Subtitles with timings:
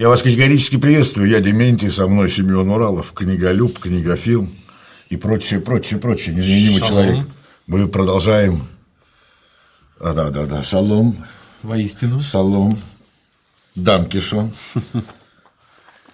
[0.00, 1.28] Я вас категорически приветствую.
[1.28, 4.48] Я Дементий, со мной Семен Уралов, книголюб, книгофил
[5.10, 6.34] и прочее, прочее, прочее.
[6.34, 7.26] Незаменимый человек.
[7.66, 8.66] Мы продолжаем.
[10.00, 10.64] А, да, да, да.
[10.64, 11.14] Шалом.
[11.62, 12.18] Воистину.
[12.18, 12.78] Шалом.
[13.74, 14.52] Данкишон.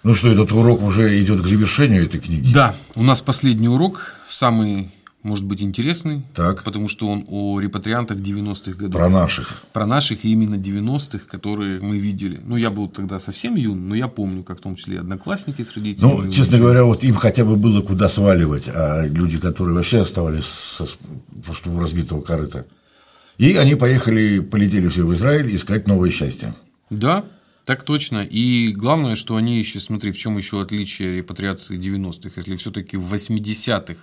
[0.03, 2.53] Ну что, этот урок уже идет к завершению этой книги?
[2.53, 4.91] Да, у нас последний урок, самый
[5.27, 6.63] может быть интересный, Так.
[6.65, 8.93] потому что он о репатриантах 90-х годов.
[9.01, 9.63] Про наших.
[9.73, 12.41] Про наших и именно 90-х, которые мы видели.
[12.45, 15.63] Ну, я был тогда совсем юн, но я помню, как в том числе и одноклассники
[15.63, 16.23] с родителями.
[16.27, 20.45] Ну, честно говоря, вот им хотя бы было куда сваливать, а люди, которые вообще оставались
[20.47, 20.99] со с-
[21.45, 22.65] пустого разбитого корыта.
[23.39, 26.55] И они поехали, полетели все в Израиль искать новое счастье.
[26.89, 27.25] Да,
[27.67, 28.21] так точно.
[28.23, 33.13] И главное, что они еще, смотри, в чем еще отличие репатриации 90-х, если все-таки в
[33.13, 33.97] 80-х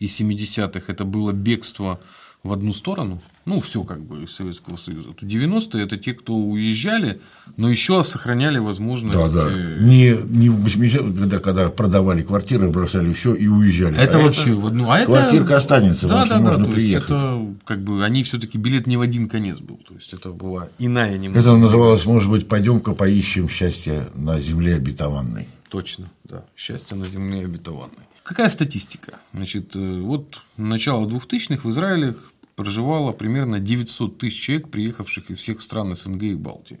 [0.00, 2.00] и 70-х это было бегство
[2.42, 6.34] в одну сторону, ну, все как бы из Советского Союза, то 90-е это те, кто
[6.34, 7.20] уезжали,
[7.58, 9.18] но еще сохраняли возможность.
[9.18, 9.48] Да, да.
[9.50, 13.98] э, Не, не в 80 когда, когда продавали квартиры, бросали все и уезжали.
[13.98, 14.90] Это А вообще в одну.
[14.90, 17.10] А это- квартирка останется, да, да, да, можно то приехать.
[17.10, 19.76] Это как бы они все-таки билет не в один конец был.
[19.86, 21.40] То есть это была иная немного.
[21.40, 25.46] Это называлось, может быть, пойдем-ка поищем счастье на земле обетованной.
[25.68, 26.44] Точно, да.
[26.56, 28.06] Счастье на земле обетованной.
[28.30, 29.18] Какая статистика?
[29.32, 32.14] Значит, э, вот начало 2000-х в Израиле
[32.54, 36.78] проживало примерно 900 тысяч человек, приехавших из всех стран СНГ и Балтии.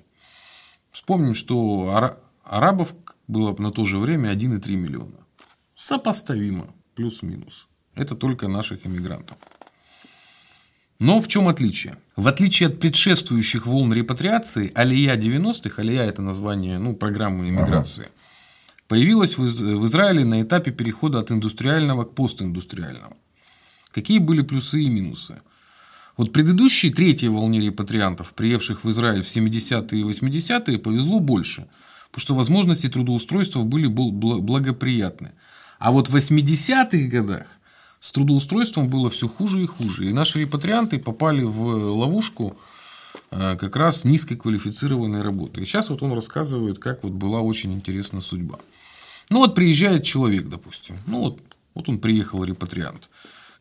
[0.92, 2.94] Вспомним, что ара- арабов
[3.26, 5.16] было на то же время 1,3 миллиона.
[5.74, 7.66] Сопоставимо, плюс-минус.
[7.96, 9.36] Это только наших иммигрантов.
[11.00, 11.96] Но в чем отличие?
[12.14, 18.06] В отличие от предшествующих волн репатриации, Алия 90-х, Алия это название ну, программы иммиграции,
[18.90, 23.16] появилась в, Из- в Израиле на этапе перехода от индустриального к постиндустриальному.
[23.92, 25.40] Какие были плюсы и минусы?
[26.16, 31.68] Вот предыдущей третьей волне репатриантов, приехавших в Израиль в 70-е и 80-е, повезло больше,
[32.10, 35.30] потому что возможности трудоустройства были бл- бл- благоприятны.
[35.78, 37.46] А вот в 80-х годах
[38.00, 40.06] с трудоустройством было все хуже и хуже.
[40.06, 41.62] И наши репатрианты попали в
[41.96, 42.69] ловушку э,
[43.30, 45.60] как раз низкоквалифицированной работы.
[45.60, 48.58] И сейчас вот он рассказывает, как вот была очень интересна судьба.
[49.30, 50.96] Ну вот приезжает человек, допустим.
[51.06, 51.40] Ну вот,
[51.74, 53.08] вот он приехал репатриант.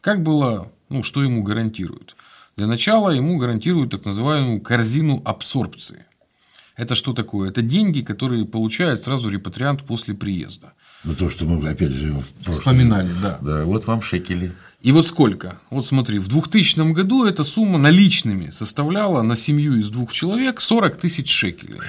[0.02, 2.16] Как было, ну что ему гарантируют?
[2.58, 6.06] Для начала ему гарантируют так называемую корзину абсорбции.
[6.76, 7.50] Это что такое?
[7.50, 10.74] Это деньги, которые получает сразу репатриант после приезда.
[11.04, 13.38] Ну, то, что мы, опять же, Вспоминали, да.
[13.42, 14.54] Да, вот вам шекели.
[14.82, 15.60] И вот сколько?
[15.70, 20.98] Вот смотри, в 2000 году эта сумма наличными составляла на семью из двух человек 40
[20.98, 21.80] тысяч шекелей.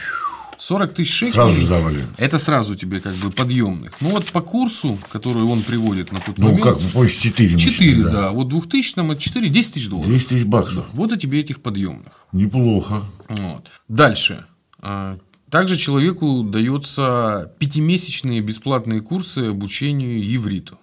[0.58, 1.32] 40 тысяч шекелей.
[1.32, 2.06] Сразу же завалили.
[2.18, 3.92] Это сразу тебе как бы подъемных.
[4.00, 6.62] Ну вот по курсу, который он приводит на тот Ну, момент.
[6.64, 8.30] как, ну, помнишь, 4 4, да.
[8.32, 10.10] Вот в 2000 это 4, 10 тысяч долларов.
[10.10, 10.86] 10 тысяч баксов.
[10.92, 12.26] Вот и тебе этих подъемных.
[12.32, 13.04] Неплохо.
[13.28, 13.68] Вот.
[13.88, 14.44] Дальше.
[14.80, 15.16] А,
[15.48, 20.78] Также человеку дается пятимесячные бесплатные курсы обучению евриту.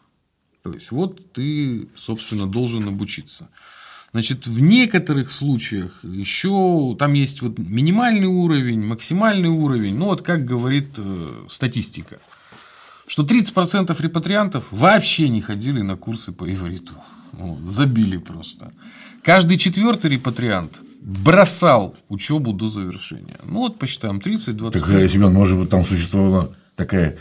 [0.71, 3.47] То есть, вот ты, собственно, должен обучиться.
[4.13, 9.97] Значит, в некоторых случаях еще там есть вот минимальный уровень, максимальный уровень.
[9.97, 12.19] Ну, вот как говорит э, статистика,
[13.05, 16.93] что 30% репатриантов вообще не ходили на курсы по ивриту.
[17.33, 18.71] Вот, забили просто.
[19.23, 23.37] Каждый четвертый репатриант бросал учебу до завершения.
[23.43, 24.71] Ну, вот посчитаем, 30-20.
[24.71, 27.17] Так, Семен, может быть, там существовала такая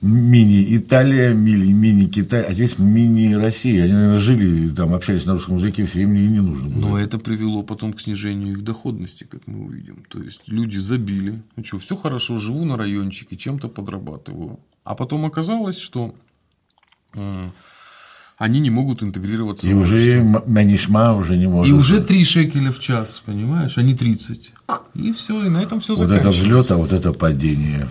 [0.00, 3.84] мини-Италия, мини- мини-Китай, а здесь мини-Россия.
[3.84, 6.78] Они, наверное, жили, там общались на русском языке, все им не нужно было.
[6.90, 10.04] Но это привело потом к снижению их доходности, как мы увидим.
[10.08, 11.42] То есть люди забили.
[11.56, 14.60] Ну что, все хорошо, живу на райончике, чем-то подрабатываю.
[14.84, 16.14] А потом оказалось, что
[18.38, 21.68] они не могут интегрироваться И в уже Манишма уже не может.
[21.68, 24.52] И уже 3 шекеля в час, понимаешь, а не 30.
[24.94, 26.42] И все, и на этом все Вот это заканчивается.
[26.42, 27.88] взлет, а вот это падение.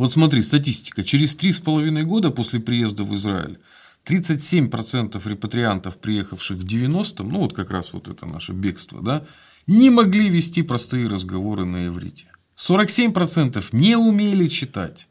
[0.00, 1.04] Вот смотри, статистика.
[1.04, 3.58] Через три с половиной года после приезда в Израиль
[4.06, 9.26] 37% репатриантов, приехавших в 90-м, ну вот как раз вот это наше бегство, да,
[9.66, 12.32] не могли вести простые разговоры на иврите.
[12.56, 15.06] 47% не умели читать.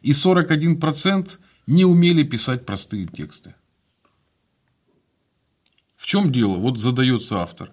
[0.00, 1.38] И 41%
[1.68, 3.54] не умели писать простые тексты.
[5.96, 6.56] В чем дело?
[6.56, 7.70] Вот задается автор.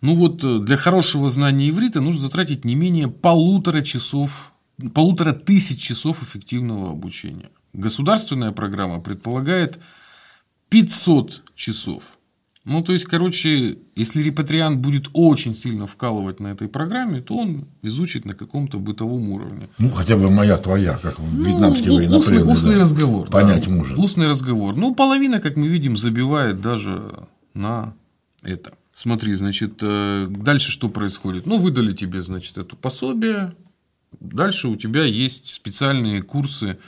[0.00, 4.54] Ну вот э, для хорошего знания иврита нужно затратить не менее полутора часов,
[4.94, 7.50] полутора тысяч часов эффективного обучения.
[7.72, 9.78] Государственная программа предполагает
[10.70, 12.02] 500 часов.
[12.66, 17.68] Ну, то есть, короче, если репатриант будет очень сильно вкалывать на этой программе, то он
[17.82, 19.68] изучит на каком-то бытовом уровне.
[19.78, 22.52] Ну, хотя бы моя, твоя, как вьетнамский Ну, устный, военнопленный.
[22.52, 22.80] устный да.
[22.80, 23.30] разговор.
[23.30, 23.72] Понять да.
[23.72, 24.02] можно.
[24.02, 24.74] Устный разговор.
[24.74, 27.94] Ну, половина, как мы видим, забивает даже на
[28.42, 28.72] это.
[28.92, 31.46] Смотри, значит, э, дальше что происходит?
[31.46, 33.54] Ну, выдали тебе, значит, это пособие,
[34.20, 36.78] Дальше у тебя есть специальные курсы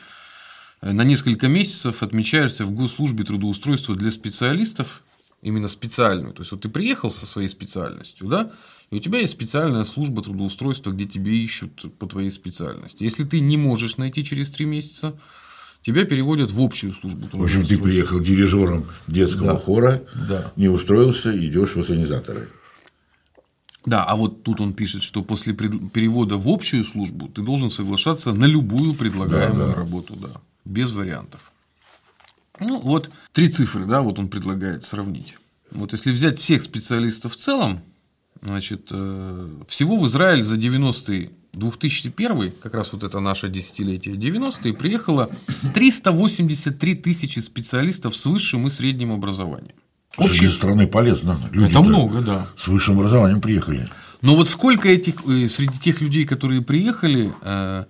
[0.81, 5.03] э, на несколько месяцев, отмечаешься в госслужбе трудоустройства для специалистов,
[5.43, 6.35] именно специальную.
[6.35, 8.51] То есть, вот ты приехал со своей специальностью, да,
[8.91, 13.03] и у тебя есть специальная служба трудоустройства, где тебе ищут по твоей специальности.
[13.03, 15.15] Если ты не можешь найти через три месяца,
[15.83, 17.29] тебя переводят в общую службу.
[17.33, 19.59] В общем, ты приехал дирижером детского да.
[19.59, 20.53] хора, да.
[20.57, 22.49] не устроился, идешь в ассанизаторы.
[23.89, 28.33] Да, а вот тут он пишет, что после перевода в общую службу ты должен соглашаться
[28.33, 29.75] на любую предлагаемую да, да.
[29.75, 30.31] работу, да,
[30.65, 31.51] без вариантов.
[32.61, 35.37] Ну, вот три цифры, да, вот он предлагает сравнить.
[35.71, 37.81] Вот если взять всех специалистов в целом,
[38.43, 44.75] значит, э, всего в Израиль за 90-е 2001, как раз вот это наше десятилетие 90-е,
[44.75, 45.31] приехало
[45.75, 49.75] 383 тысячи специалистов с высшим и средним образованием.
[50.19, 50.47] Общей...
[50.47, 51.39] Для страны полезно.
[51.53, 52.47] Люди это много, да.
[52.57, 53.89] С высшим образованием приехали.
[54.21, 57.85] Но вот сколько этих, э, среди тех людей, которые приехали, э,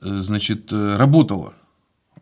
[0.00, 1.54] значит, работало?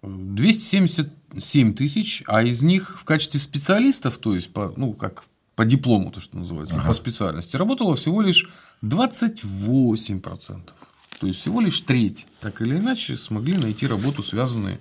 [0.02, 5.24] 277 тысяч, а из них в качестве специалистов, то есть по, ну, как
[5.54, 6.88] по диплому, то, что называется, ага.
[6.88, 8.50] по специальности, работало всего лишь
[8.82, 10.60] 28%.
[11.20, 14.80] То есть всего лишь треть, так или иначе, смогли найти работу, связанную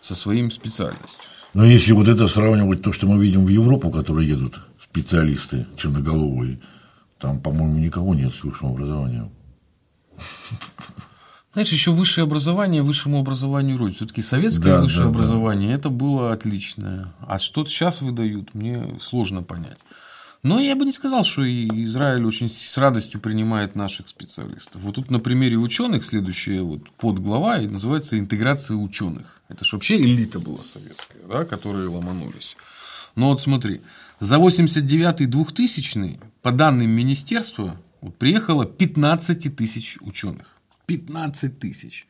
[0.00, 1.27] со своим специальностью.
[1.54, 6.60] Но если вот это сравнивать то, что мы видим в Европу, которые едут специалисты черноголовые,
[7.18, 9.30] там, по-моему, никого нет с высшим образованием.
[11.52, 13.94] Знаешь, еще высшее образование высшему образованию рознь.
[13.96, 15.74] Все-таки советское да, высшее да, образование да.
[15.74, 17.12] это было отличное.
[17.26, 19.78] А что сейчас выдают, мне сложно понять.
[20.42, 24.80] Но я бы не сказал, что и Израиль очень с радостью принимает наших специалистов.
[24.82, 29.42] Вот тут на примере ученых следующая вот подглава и называется интеграция ученых.
[29.48, 32.56] Это же вообще элита была советская, да, которые ломанулись.
[33.16, 33.80] Но вот смотри,
[34.20, 40.46] за 89-2000 по данным министерства вот, приехало 15 тысяч ученых.
[40.86, 42.06] 15 тысяч.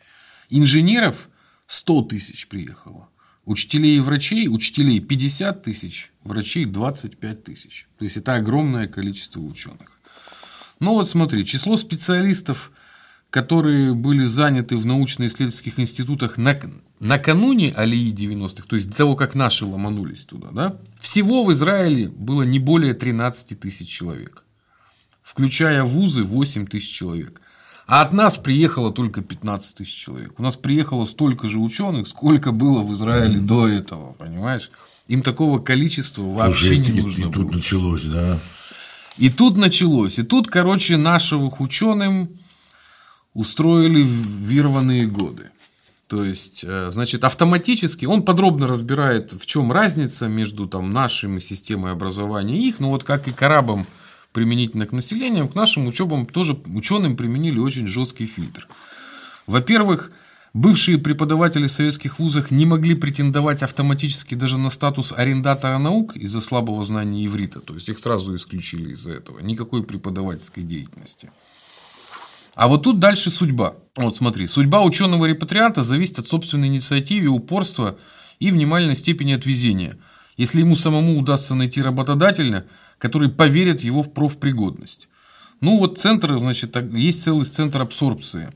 [0.50, 1.30] Инженеров
[1.66, 3.08] 100 тысяч приехало.
[3.48, 7.88] Учителей и врачей, учителей 50 тысяч, врачей 25 тысяч.
[7.98, 9.98] То есть это огромное количество ученых.
[10.80, 12.70] Ну вот смотри, число специалистов,
[13.30, 16.60] которые были заняты в научно-исследовательских институтах на,
[17.00, 22.10] накануне Алии 90-х, то есть до того, как наши ломанулись туда, да, всего в Израиле
[22.10, 24.44] было не более 13 тысяч человек,
[25.22, 27.40] включая вузы 8 тысяч человек.
[27.88, 30.38] А от нас приехало только 15 тысяч человек.
[30.38, 34.70] У нас приехало столько же ученых, сколько было в Израиле до этого, понимаешь?
[35.06, 37.28] Им такого количества вообще Слушай, не и, нужно и.
[37.28, 38.38] И тут началось, да.
[39.16, 40.18] И тут началось.
[40.18, 42.38] И тут, короче, наших ученым
[43.32, 45.44] устроили вирванные годы.
[46.08, 51.92] То есть, э, значит, автоматически он подробно разбирает, в чем разница между там, нашими системой
[51.92, 52.80] образования и их.
[52.80, 53.86] Ну, вот как и к арабам
[54.38, 58.68] применительно к населению, к нашим учебам тоже ученым применили очень жесткий фильтр.
[59.48, 60.12] Во-первых,
[60.54, 66.40] бывшие преподаватели в советских вузах не могли претендовать автоматически даже на статус арендатора наук из-за
[66.40, 71.32] слабого знания иврита, то есть их сразу исключили из-за этого, никакой преподавательской деятельности.
[72.54, 73.74] А вот тут дальше судьба.
[73.96, 77.98] Вот смотри, судьба ученого-репатрианта зависит от собственной инициативы, упорства
[78.38, 78.54] и в
[78.94, 79.98] степени от везения.
[80.36, 82.68] Если ему самому удастся найти работодателя–
[82.98, 85.08] которые поверят его в профпригодность.
[85.60, 88.52] Ну вот центр, значит, есть целый центр абсорбции,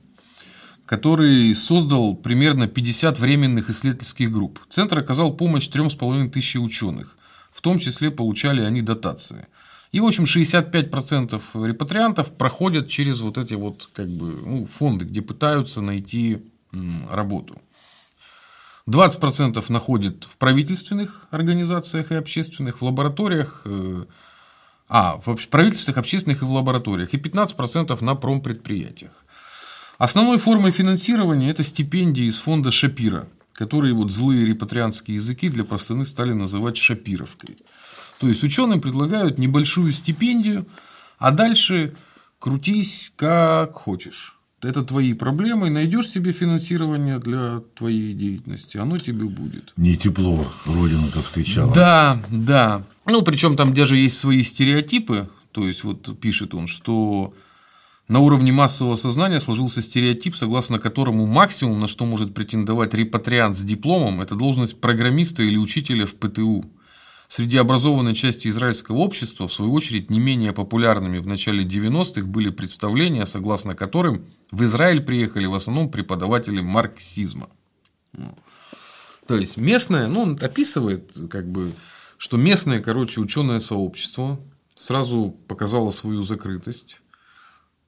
[0.87, 4.61] который создал примерно 50 временных исследовательских групп.
[4.71, 7.17] Центр оказал помощь 3,5 тысячи ученых,
[7.53, 9.47] в том числе получали они дотации.
[9.91, 15.21] И, в общем, 65% репатриантов проходят через вот эти вот как бы, ну, фонды, где
[15.21, 16.43] пытаются найти
[17.11, 17.61] работу.
[18.89, 24.05] 20% находят в правительственных организациях и общественных, в лабораториях, э,
[24.95, 29.13] а, в правительственных, общественных и в лабораториях, и 15% на промпредприятиях.
[29.97, 36.05] Основной формой финансирования это стипендии из фонда Шапира, которые вот злые репатрианские языки для простыны
[36.05, 37.57] стали называть Шапировкой.
[38.19, 40.67] То есть ученым предлагают небольшую стипендию,
[41.19, 41.97] а дальше
[42.39, 44.39] крутись как хочешь.
[44.62, 49.73] Это твои проблемы, найдешь себе финансирование для твоей деятельности, оно тебе будет.
[49.76, 51.75] Не тепло родину-то встречала.
[51.75, 52.85] Да, да.
[53.04, 55.28] Ну, причем там даже есть свои стереотипы.
[55.50, 57.35] То есть, вот пишет он, что
[58.09, 63.62] на уровне массового сознания сложился стереотип, согласно которому максимум, на что может претендовать репатриант с
[63.62, 66.71] дипломом, это должность программиста или учителя в ПТУ.
[67.35, 72.51] Среди образованной части израильского общества, в свою очередь, не менее популярными в начале 90-х были
[72.51, 77.49] представления, согласно которым в Израиль приехали в основном преподаватели марксизма.
[78.12, 78.37] Ну,
[79.27, 81.73] то есть местное, ну, он описывает, как бы,
[82.19, 84.39] что местное, короче, ученое сообщество
[84.75, 87.01] сразу показало свою закрытость.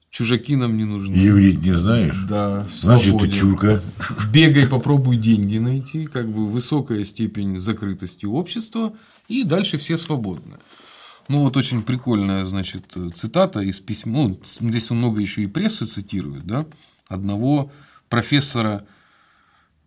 [0.09, 1.13] чужаки нам не нужны.
[1.17, 2.17] Еврит не знаешь?
[2.27, 3.79] Да, Значит, ты чурка.
[4.33, 8.95] Бегай, попробуй деньги найти, как бы высокая степень закрытости общества,
[9.27, 10.57] и дальше все свободны.
[11.27, 14.27] Ну, вот очень прикольная, значит, цитата из письма.
[14.27, 14.39] Ну,
[14.69, 16.65] здесь много еще и прессы цитирует, да,
[17.07, 17.71] одного
[18.09, 18.85] профессора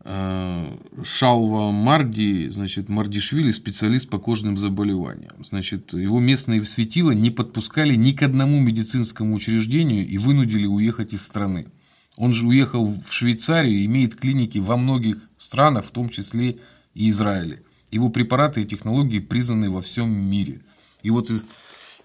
[0.01, 5.45] э, Шалва Марди, значит, Мардишвили, специалист по кожным заболеваниям.
[5.45, 11.25] Значит, его местные светила не подпускали ни к одному медицинскому учреждению и вынудили уехать из
[11.25, 11.69] страны.
[12.17, 16.59] Он же уехал в Швейцарию, имеет клиники во многих странах, в том числе
[16.95, 17.63] и Израиле.
[17.91, 20.61] Его препараты и технологии признаны во всем мире.
[21.03, 21.31] И вот,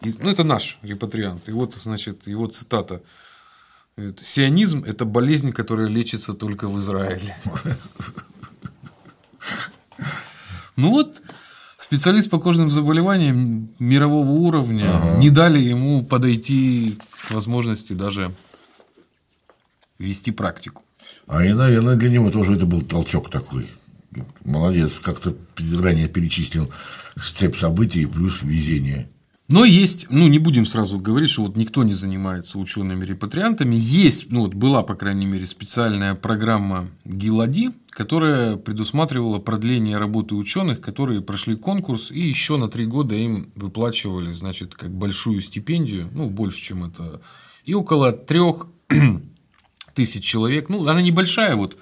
[0.02, 1.50] ну, это наш репатриант.
[1.50, 3.02] И вот, значит, его цитата.
[4.18, 7.36] Сионизм– это болезнь, которая лечится только в Израиле.
[10.76, 11.22] Ну вот,
[11.78, 15.18] специалист по кожным заболеваниям мирового уровня ага.
[15.20, 16.98] не дали ему подойти
[17.28, 18.34] к возможности даже
[20.00, 20.84] вести практику.
[21.28, 23.70] А и, наверное, для него тоже это был толчок такой.
[24.46, 25.36] Молодец, как-то
[25.74, 26.72] ранее перечислил
[27.22, 29.10] цепь событий плюс везение.
[29.50, 33.76] Но есть, ну не будем сразу говорить, что вот никто не занимается учеными-репатриантами.
[33.76, 40.80] Есть, ну вот была, по крайней мере, специальная программа ГИЛАДИ, которая предусматривала продление работы ученых,
[40.80, 46.30] которые прошли конкурс, и еще на три года им выплачивали, значит, как большую стипендию, ну,
[46.30, 47.22] больше, чем это,
[47.66, 48.68] и около трех
[49.94, 51.78] тысяч человек, ну, она небольшая, вот,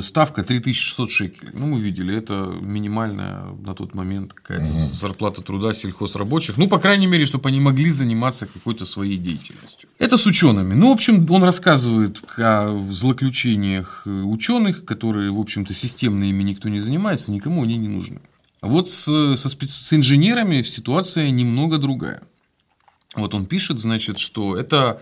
[0.00, 1.52] ставка 3600 шекелей.
[1.54, 4.94] Ну, мы видели, это минимальная на тот момент какая-то угу.
[4.94, 6.56] зарплата труда сельхозрабочих.
[6.56, 9.88] Ну, по крайней мере, чтобы они могли заниматься какой-то своей деятельностью.
[9.98, 10.74] Это с учеными.
[10.74, 16.68] Ну, в общем, он рассказывает о злоключениях э, ученых, которые, в общем-то, системно ими никто
[16.68, 18.20] не занимается, никому они не нужны.
[18.60, 19.70] А вот с, со спец...
[19.70, 22.22] с инженерами ситуация немного другая.
[23.14, 25.00] Вот он пишет, значит, что это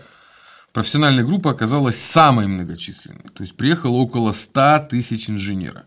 [0.75, 3.29] профессиональная группа оказалась самой многочисленной.
[3.33, 5.83] То есть приехало около 100 тысяч инженеров.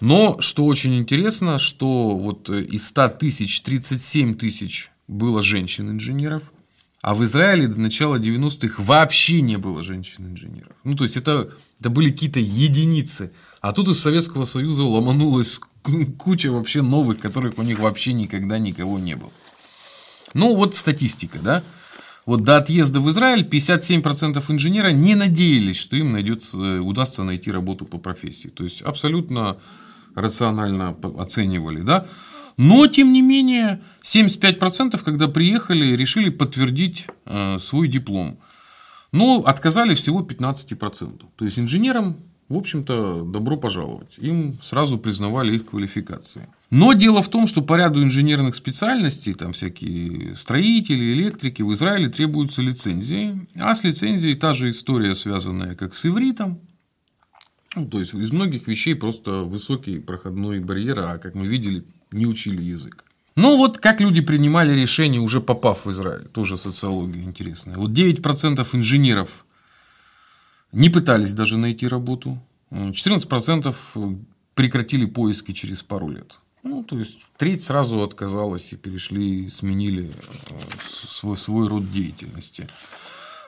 [0.00, 6.52] Но, что очень интересно, что вот из 100 тысяч 37 тысяч было женщин-инженеров,
[7.02, 10.76] а в Израиле до начала 90-х вообще не было женщин-инженеров.
[10.84, 13.32] Ну, то есть, это, это были какие-то единицы.
[13.60, 15.60] А тут из Советского Союза ломанулась
[16.18, 19.32] куча вообще новых, которых у них вообще никогда никого не было.
[20.34, 21.64] Ну, вот статистика, да.
[22.26, 27.50] Вот до отъезда в Израиль 57% инженера не надеялись, что им найдется, э, удастся найти
[27.50, 28.48] работу по профессии.
[28.48, 29.58] То есть абсолютно
[30.14, 32.06] рационально оценивали, да.
[32.56, 38.38] Но, тем не менее, 75%, когда приехали, решили подтвердить э, свой диплом.
[39.12, 41.24] Но отказали всего 15%.
[41.36, 42.16] То есть инженерам
[42.48, 44.18] в общем-то, добро пожаловать.
[44.18, 46.48] Им сразу признавали их квалификации.
[46.70, 52.08] Но дело в том, что по ряду инженерных специальностей, там всякие строители, электрики, в Израиле
[52.08, 53.46] требуются лицензии.
[53.56, 56.60] А с лицензией та же история, связанная как с ивритом.
[57.76, 62.26] Ну, то есть, из многих вещей просто высокий проходной барьер, а, как мы видели, не
[62.26, 63.04] учили язык.
[63.36, 66.28] Ну, вот как люди принимали решения, уже попав в Израиль.
[66.28, 67.76] Тоже социология интересная.
[67.76, 69.44] Вот 9% инженеров
[70.74, 72.38] не пытались даже найти работу.
[72.70, 74.18] 14%
[74.54, 76.40] прекратили поиски через пару лет.
[76.62, 82.66] Ну, то есть, треть сразу отказалась и перешли, сменили э, свой, свой род деятельности.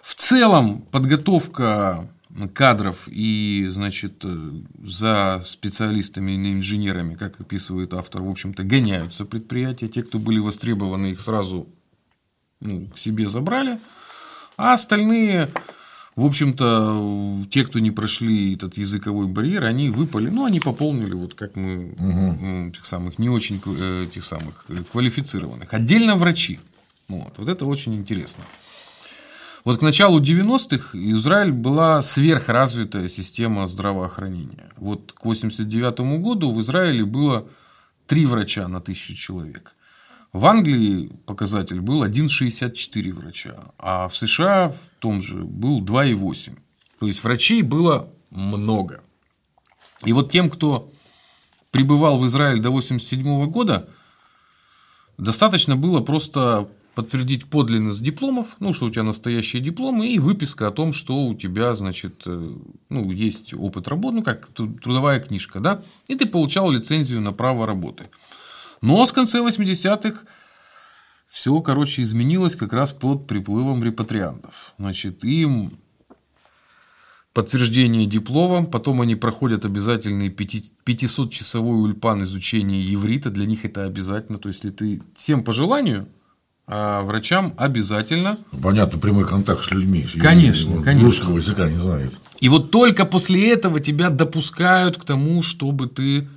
[0.03, 2.09] В целом, подготовка
[2.53, 4.51] кадров и, значит, э,
[4.85, 9.89] за специалистами и инженерами, как описывает автор, в общем-то, гоняются предприятия.
[9.89, 11.67] Те, кто были востребованы, их сразу
[12.61, 13.79] ну, к себе забрали.
[14.59, 15.51] А остальные
[16.17, 21.35] в общем-то, те, кто не прошли этот языковой барьер, они выпали, ну, они пополнили, вот
[21.35, 22.71] как мы, угу.
[22.71, 25.75] тех самых, не очень э, тех самых э, квалифицированных.
[25.75, 26.59] Отдельно врачи.
[27.09, 28.45] Вот, вот это очень интересно.
[29.65, 34.73] Вот к началу 90-х Израиль была сверхразвитая система здравоохранения.
[34.79, 37.47] Вот к 89 году в Израиле было
[38.07, 39.76] три врача на тысячу человек.
[40.37, 46.59] В Англии показатель был 1,64 врача, а в США в том же был 2,8.
[47.01, 49.03] То есть врачей было много.
[50.05, 50.93] И вот тем, кто
[51.71, 53.89] прибывал в Израиль до 1987 года,
[55.17, 60.71] достаточно было просто подтвердить подлинность дипломов, ну, что у тебя настоящие дипломы, и выписка о
[60.71, 62.53] том, что у тебя, значит, э,
[62.91, 67.67] ну, есть опыт работы, ну, как трудовая книжка, да, и ты получал лицензию на право
[67.67, 68.11] работы.
[68.87, 70.21] Но с конца 80-х
[71.27, 74.75] все, короче, изменилось как раз под приплывом репатриантов.
[74.79, 75.81] Значит, им
[77.33, 84.49] подтверждение диплома, потом они проходят обязательный 500-часовой ульпан изучения иврита, для них это обязательно, то
[84.49, 86.07] есть, если ты всем по желанию,
[86.69, 88.39] а врачам обязательно.
[88.63, 90.07] Понятно, прямой контакт с людьми.
[90.17, 91.09] Конечно, конечно.
[91.09, 92.13] Русского языка не знает.
[92.39, 96.29] И вот только после этого тебя допускают к тому, чтобы ты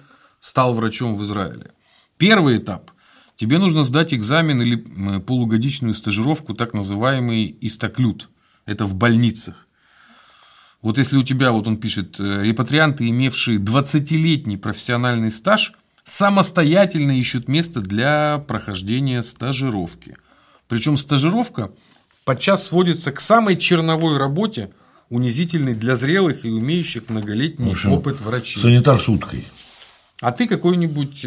[0.42, 1.72] стал врачом в Израиле.
[2.20, 2.92] Первый этап.
[3.38, 4.76] Тебе нужно сдать экзамен или
[5.22, 8.30] полугодичную стажировку, так называемый истоклют.
[8.66, 9.68] Это в больницах.
[10.82, 15.74] Вот если у тебя, вот он пишет, э, репатрианты, имевшие 20-летний профессиональный стаж,
[16.04, 20.18] самостоятельно ищут место для прохождения стажировки.
[20.68, 21.72] Причем стажировка
[22.26, 24.72] подчас сводится к самой черновой работе,
[25.10, 28.62] унизительной для зрелых и умеющих многолетний В общем, опыт врачей.
[28.62, 29.46] Санитар с уткой.
[30.22, 31.26] А ты какой-нибудь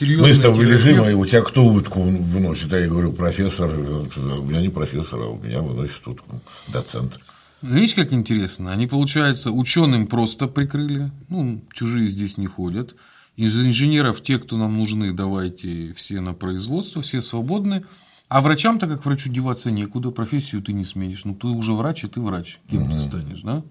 [0.00, 0.86] э, Мы серьезный с тобой терапевт.
[0.86, 2.72] лежим, а у тебя кто утку выносит?
[2.72, 3.70] А я говорю, профессор.
[3.72, 7.18] А У меня не профессор, а у меня выносит утку доцент.
[7.62, 8.72] Видишь, как интересно?
[8.72, 11.12] Они, получается, ученым просто прикрыли.
[11.28, 12.96] Ну, чужие здесь не ходят.
[13.36, 17.84] Из инженеров, те, кто нам нужны, давайте все на производство, все свободны.
[18.28, 21.24] А врачам-то, как врачу, деваться некуда, профессию ты не сменишь.
[21.24, 22.58] Ну, ты уже врач, и ты врач.
[22.70, 23.62] Кем ты станешь, да?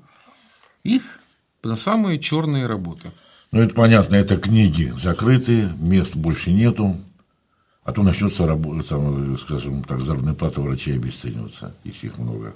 [0.84, 1.20] Их
[1.63, 3.12] на самые черные работы.
[3.51, 6.98] Ну, это понятно, это книги закрытые, мест больше нету.
[7.84, 12.55] А то начнется там, скажем так, заработная плата врачей обесцениваться, если их много.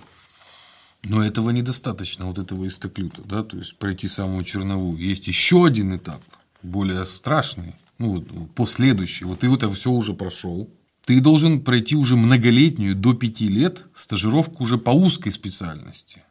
[1.04, 4.98] Но этого недостаточно, вот этого истоклюта, да, то есть пройти самую черновую.
[4.98, 6.22] Есть еще один этап,
[6.62, 9.26] более страшный, ну, вот, последующий.
[9.26, 10.70] Вот ты это все уже прошел.
[11.06, 16.24] Ты должен пройти уже многолетнюю, до пяти лет, стажировку уже по узкой специальности.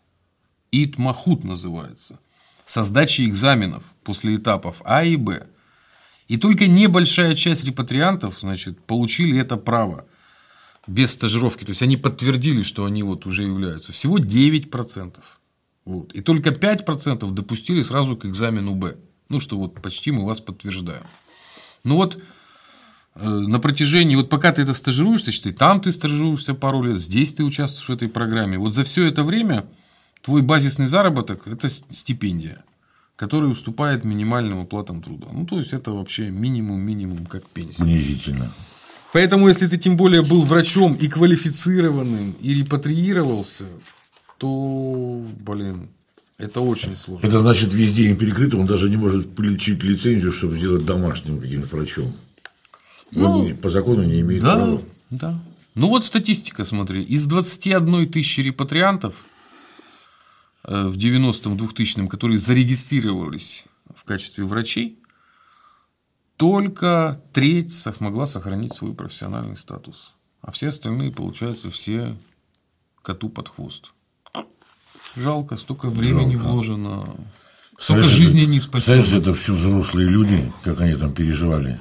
[0.72, 2.18] ИТ-МАХУТ называется.
[2.64, 5.46] Со сдачей экзаменов после этапов А и Б.
[6.28, 10.06] И только небольшая часть репатриантов, значит, получили это право
[10.86, 11.64] без стажировки.
[11.64, 13.92] То есть они подтвердили, что они вот уже являются.
[13.92, 15.16] Всего 9%.
[15.84, 16.12] Вот.
[16.12, 18.96] И только 5% допустили сразу к экзамену Б.
[19.28, 21.04] Ну, что вот почти мы вас подтверждаем.
[21.82, 22.18] Ну вот
[23.14, 27.34] э, на протяжении, вот пока ты это стажируешься, считай, там ты стажируешься пару лет, здесь
[27.34, 28.58] ты участвуешь в этой программе.
[28.58, 29.66] Вот за все это время
[30.22, 32.64] твой базисный заработок– это стипендия,
[33.16, 35.26] которая уступает минимальным оплатам труда.
[35.32, 37.84] Ну, то есть, это вообще минимум-минимум, как пенсия.
[37.84, 38.50] Унизительно.
[39.12, 43.64] Поэтому, если ты тем более был врачом и квалифицированным, и репатриировался,
[44.38, 45.88] то, блин,
[46.38, 47.26] это очень сложно.
[47.26, 51.76] Это значит, везде им перекрыто, он даже не может получить лицензию, чтобы сделать домашним каким-то
[51.76, 52.12] врачом.
[53.16, 54.82] Он не- по закону не имеет Ну, Да, права.
[55.10, 55.40] да.
[55.76, 57.02] Ну вот статистика, смотри.
[57.02, 59.14] Из 21 тысячи репатриантов
[60.64, 64.98] в 90-м, 2000-м, которые зарегистрировались в качестве врачей,
[66.36, 70.14] только треть смогла сохранить свой профессиональный статус.
[70.40, 72.16] А все остальные, получается, все
[73.02, 73.92] коту под хвост.
[75.16, 77.14] Жалко, столько времени вложено,
[77.78, 79.02] столько жизни это- не спасено.
[79.02, 81.80] это все взрослые люди, как они там переживали.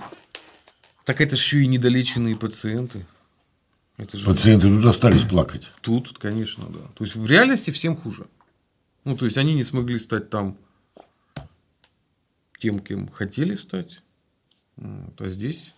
[1.04, 3.06] Так это еще и недолеченные пациенты.
[3.98, 5.72] Это же Пациенты тут остались плакать.
[5.82, 6.80] Тут, конечно, да.
[6.96, 8.28] То есть в реальности всем хуже.
[9.06, 10.58] Ну, то есть они не смогли стать там
[12.60, 14.02] тем, кем хотели стать.
[14.78, 15.74] А здесь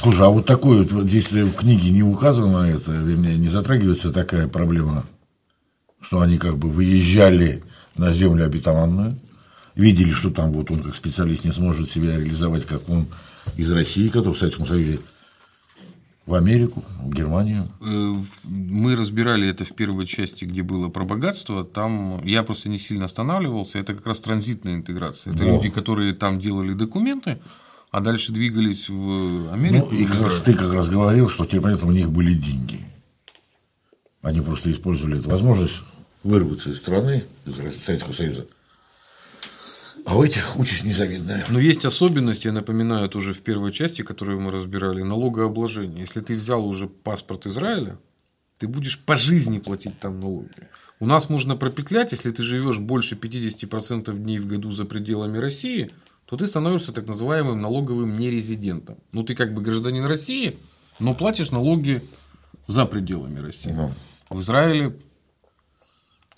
[0.00, 4.46] Слушай, а вот такое вот здесь в книге не указано это, вернее, не затрагивается такая
[4.46, 5.06] проблема,
[6.00, 7.64] что они как бы выезжали
[7.96, 9.18] на землю обетованную,
[9.74, 13.06] видели, что там вот он как специалист не сможет себя реализовать, как он
[13.56, 15.00] из России, который в Советском Союзе,
[16.26, 17.68] в Америку, в Германию.
[17.80, 21.64] э, мы разбирали это в первой части, где было про богатство.
[21.64, 23.78] Там я просто не сильно останавливался.
[23.78, 25.32] Это как раз транзитная интеграция.
[25.32, 25.50] Это Во.
[25.50, 27.38] люди, которые там делали документы,
[27.92, 29.88] а дальше двигались в Америку.
[29.92, 32.80] Ну, и как раз ты как раз говорил, что тебе понятно, у них были деньги.
[34.22, 35.80] Они просто использовали эту возможность
[36.24, 38.46] вырваться из страны, из Советского Союза.
[40.04, 41.44] А у этих участь незавидная.
[41.48, 46.00] Но есть особенность, я напоминаю, тоже в первой части, которую мы разбирали, налогообложение.
[46.00, 47.98] Если ты взял уже паспорт Израиля,
[48.58, 50.50] ты будешь по жизни платить там налоги.
[50.98, 55.90] У нас можно пропетлять, если ты живешь больше 50% дней в году за пределами России,
[56.24, 58.98] то ты становишься так называемым налоговым нерезидентом.
[59.12, 60.58] Ну, ты как бы гражданин России,
[60.98, 62.02] но платишь налоги
[62.66, 63.72] за пределами России.
[63.72, 63.92] Ну.
[64.30, 64.96] В Израиле,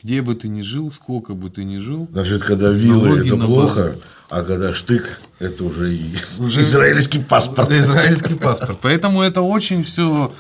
[0.02, 3.96] где бы ты ни жил, сколько бы ты ни жил, Значит, когда вилла это плохо,
[4.30, 7.70] а когда штык это уже, и израильский паспорт.
[7.72, 8.78] Израильский паспорт.
[8.82, 10.32] Поэтому это очень все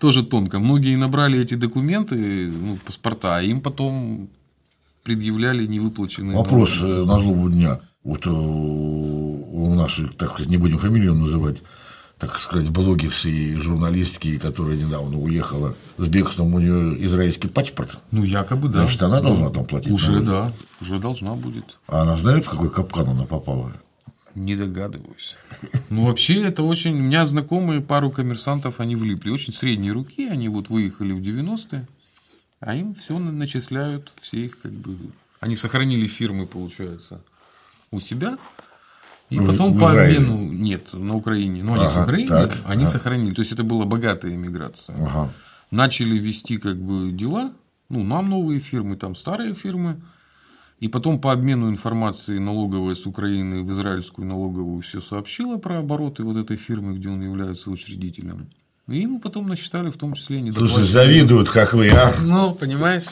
[0.00, 0.58] тоже тонко.
[0.58, 2.16] Многие набрали эти документы,
[2.48, 4.28] ну, паспорта, а им потом
[5.02, 7.00] предъявляли невыплаченные Вопрос налоги.
[7.00, 7.80] э, на злобу дня.
[8.04, 11.62] Вот э, у наших, так сказать, не будем фамилию называть,
[12.20, 17.96] так сказать, блогерши и журналистки, которая недавно уехала с бегством, у нее израильский паспорт.
[18.10, 18.80] Ну, якобы, да.
[18.80, 20.26] Значит, она должна там платить Уже, налоги.
[20.26, 20.52] да.
[20.82, 21.78] Уже должна будет.
[21.88, 23.72] А она знает, в какой капкан она попала?
[24.34, 25.36] Не догадываюсь.
[25.88, 26.92] Ну, вообще, это очень...
[26.92, 29.30] У меня знакомые, пару коммерсантов, они влипли.
[29.30, 31.88] Очень средние руки, они вот выехали в 90-е,
[32.60, 34.94] а им все начисляют, все их как бы...
[35.40, 37.22] Они сохранили фирмы, получается,
[37.90, 38.36] у себя,
[39.30, 40.18] и потом в по Израиле?
[40.18, 40.52] обмену...
[40.52, 41.62] Нет, на Украине.
[41.62, 42.92] Ну, они с Ага, Украины, так, они ага.
[42.92, 43.34] сохранили.
[43.34, 44.96] То есть, это была богатая иммиграция.
[44.96, 45.32] Ага.
[45.70, 47.52] Начали вести как бы дела,
[47.88, 50.00] ну, нам новые фирмы, там старые фирмы,
[50.80, 56.24] и потом по обмену информации налоговая с Украины в израильскую налоговую все сообщила про обороты
[56.24, 58.48] вот этой фирмы, где он является учредителем.
[58.90, 60.84] И ему потом насчитали в том числе Слушай, недоплату.
[60.84, 62.12] завидуют хохлы, а?
[62.24, 63.04] Ну, понимаешь?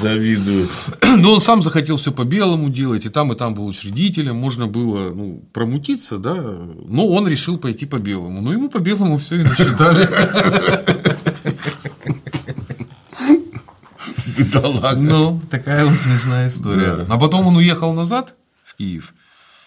[0.00, 0.70] Завидуют.
[1.18, 4.68] Но он сам захотел все по белому делать, и там, и там был учредителем, можно
[4.68, 8.40] было ну, промутиться, да, но он решил пойти по белому.
[8.40, 10.08] Но ему по белому все и насчитали.
[14.38, 15.00] Бедолага.
[15.00, 16.96] Ну, такая вот смешная история.
[16.96, 17.06] Да.
[17.08, 19.12] А потом он уехал назад в Киев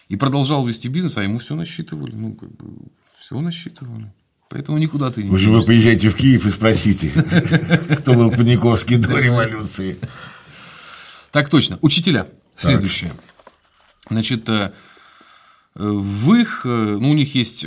[0.08, 2.16] и продолжал вести бизнес, а ему все насчитывали.
[2.16, 2.68] Ну, как бы,
[3.18, 4.14] все насчитывали.
[4.50, 7.10] Поэтому никуда ты не В общем, вы приезжайте в Киев и спросите,
[8.00, 9.98] кто был Паниковский до революции.
[11.32, 11.78] Так точно.
[11.82, 12.28] Учителя.
[12.56, 13.12] Следующее.
[14.10, 14.72] Значит, э,
[15.76, 17.66] в их, э, ну, у них есть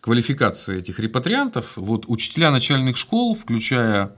[0.00, 1.74] квалификация этих репатриантов.
[1.76, 4.16] Вот учителя начальных школ, включая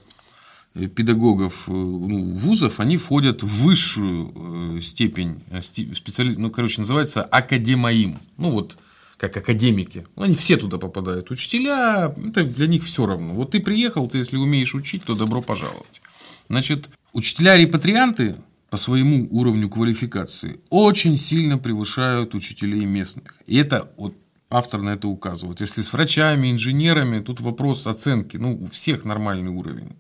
[0.75, 6.35] э, педагогов ну, вузов, они входят в высшую степень специали...
[6.37, 8.19] ну, короче, называется академаим.
[8.37, 8.79] Ну, вот
[9.17, 10.07] как академики.
[10.17, 11.31] Ну, Они все туда попадают.
[11.31, 13.35] Учителя, это для них все равно.
[13.35, 16.03] Вот ты приехал, ты если умеешь учить, то добро пожаловать.
[16.49, 18.37] Значит, учителя-репатрианты
[18.71, 23.37] по своему уровню квалификации очень сильно превышают учителей местных.
[23.47, 24.17] И это вот
[24.51, 25.61] автор на это указывает.
[25.61, 29.97] Если с врачами, инженерами, тут вопрос оценки, ну, у всех нормальный уровень,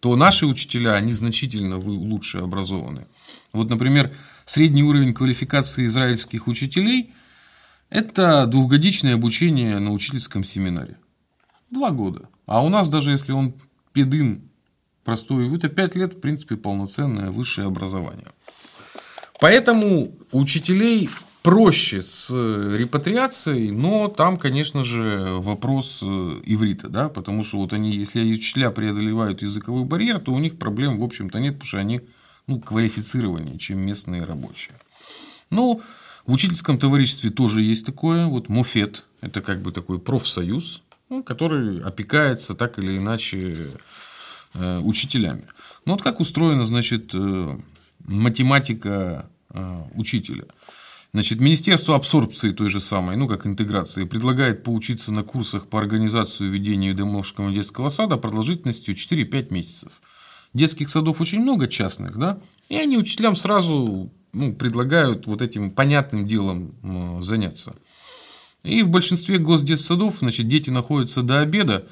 [0.00, 3.06] то наши учителя, они значительно лучше образованы.
[3.52, 4.12] Вот, например,
[4.46, 7.12] средний уровень квалификации израильских учителей–
[7.92, 10.96] это двухгодичное обучение на учительском семинаре.
[11.70, 12.28] Два года.
[12.46, 13.54] А у нас даже если он
[13.92, 14.50] педин
[15.04, 18.28] простой, это пять лет, в принципе, полноценное высшее образование.
[19.40, 21.10] Поэтому учителей
[21.42, 27.90] проще с репатриацией, но там, конечно же, вопрос э, иврита, да, потому что вот они,
[27.96, 32.00] если учителя преодолевают языковой барьер, то у них проблем, в общем-то, нет, потому что они
[32.46, 34.74] ну, квалифицированнее, чем местные рабочие.
[35.50, 35.82] Ну,
[36.26, 41.80] в учительском товариществе тоже есть такое, вот МОФЕТ, это как бы такой профсоюз, ну, который
[41.80, 43.68] опекается так или иначе
[44.54, 45.46] э, учителями.
[45.84, 47.58] Ну, вот как устроена, значит, э,
[48.00, 50.44] математика э, учителя.
[51.12, 56.46] Значит, Министерство абсорбции той же самой, ну, как интеграции, предлагает поучиться на курсах по организации
[56.46, 60.00] и ведению домашнего детского сада продолжительностью 4-5 месяцев.
[60.54, 66.26] Детских садов очень много частных, да, и они учителям сразу ну, предлагают вот этим понятным
[66.26, 67.74] делом заняться.
[68.62, 71.86] И в большинстве госдетсадов, значит, дети находятся до обеда,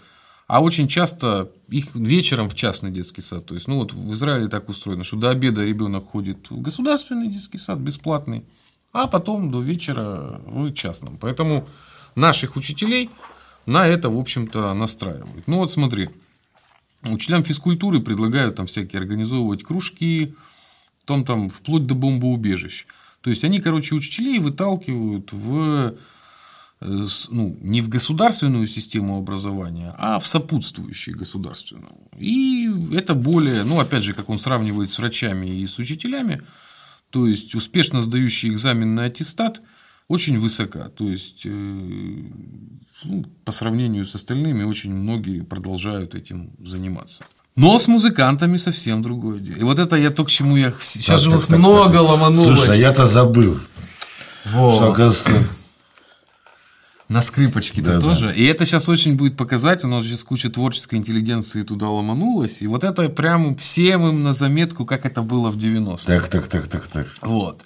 [0.46, 3.46] а очень часто их вечером в частный детский сад.
[3.46, 7.29] То есть, ну вот в Израиле так устроено, что до обеда ребенок ходит в государственный
[7.29, 8.44] детский сад, бесплатный,
[8.92, 11.18] а потом до вечера в частном.
[11.18, 11.68] Поэтому
[12.16, 13.11] наших учителей
[13.66, 15.46] на это, в общем-то, настраивают.
[15.46, 16.11] Ну вот смотри,
[17.05, 20.35] учителям физкультуры предлагают там всякие организовывать кружки,
[21.10, 22.86] том там вплоть до бомбоубежищ.
[23.20, 25.96] То есть они, короче, учителей выталкивают в
[26.80, 31.96] э, ну, не в государственную систему образования, а в сопутствующую государственную.
[32.16, 36.42] И это более, ну, опять же, как он сравнивает с врачами и с учителями,
[37.10, 39.62] то есть успешно сдающий экзамен на аттестат
[40.06, 40.90] очень высока.
[40.90, 41.50] То есть э,
[43.04, 47.24] ну, по сравнению с остальными очень многие продолжают этим заниматься.
[47.56, 49.56] Но с музыкантами совсем другое дело.
[49.58, 51.92] И вот это я то, к чему я сейчас Так, же так, вот так, много
[51.98, 52.02] так.
[52.08, 52.58] ломанулось.
[52.58, 53.58] Слушай, а я-то забыл.
[54.46, 54.74] Во.
[54.76, 55.30] Что, оказывается,
[57.08, 58.00] На скрипочке-то Да-да.
[58.00, 58.32] тоже.
[58.34, 59.84] И это сейчас очень будет показать.
[59.84, 62.62] У нас сейчас куча творческой интеллигенции туда ломанулась.
[62.62, 66.06] И вот это прям всем им на заметку, как это было в 90-х.
[66.06, 67.08] Так, так, так, так, так.
[67.22, 67.62] Вот.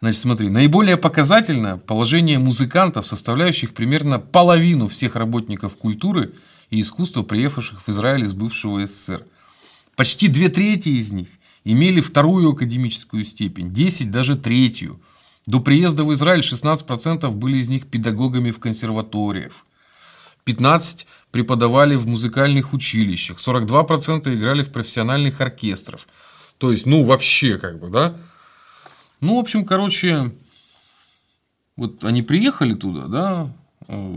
[0.00, 6.32] Значит, смотри, наиболее показательно положение музыкантов, составляющих примерно половину всех работников культуры
[6.72, 9.26] и искусства, приехавших в Израиль из бывшего СССР.
[9.94, 11.28] Почти две трети из них
[11.64, 15.00] имели вторую академическую степень, 10 даже третью.
[15.46, 19.52] До приезда в Израиль 16% были из них педагогами в консерваториях.
[20.44, 26.00] 15 преподавали в музыкальных училищах, 42% играли в профессиональных оркестрах.
[26.56, 28.16] То есть, ну, вообще, как бы, да?
[29.20, 30.32] Ну, в общем, короче,
[31.76, 33.52] вот они приехали туда, да,
[33.88, 34.16] э,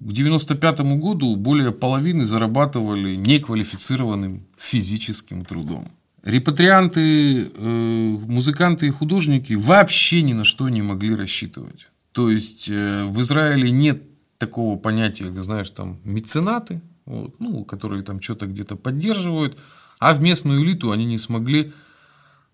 [0.00, 5.90] к 95 году более половины зарабатывали неквалифицированным физическим трудом.
[6.22, 11.88] Репатрианты, э, музыканты и художники вообще ни на что не могли рассчитывать.
[12.12, 14.02] То есть э, в Израиле нет
[14.38, 19.58] такого понятия, как знаешь, там меценаты, вот, ну, которые там что-то где-то поддерживают,
[19.98, 21.70] а в местную элиту они не смогли э,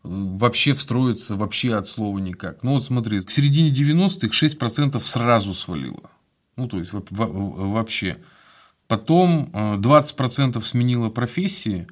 [0.03, 2.63] вообще встроиться вообще от слова никак.
[2.63, 6.11] Ну вот смотри, к середине 90-х 6% сразу свалило.
[6.57, 8.19] Ну, то есть вообще.
[8.89, 11.87] Потом 20% э, сменило профессии,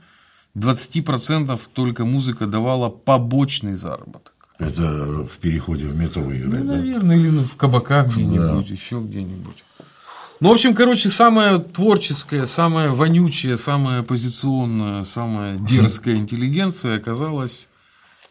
[0.57, 4.35] 20% только музыка давала побочный заработок.
[4.59, 7.23] Это в переходе в метро играть, ну, наверное, да?
[7.23, 8.73] или в кабаках где-нибудь, да.
[8.73, 9.65] еще где-нибудь.
[10.41, 17.69] Ну, в общем, короче, самая творческая, самая вонючая, самая оппозиционная, самая дерзкая интеллигенция оказалась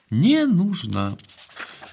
[0.10, 1.18] не нужна.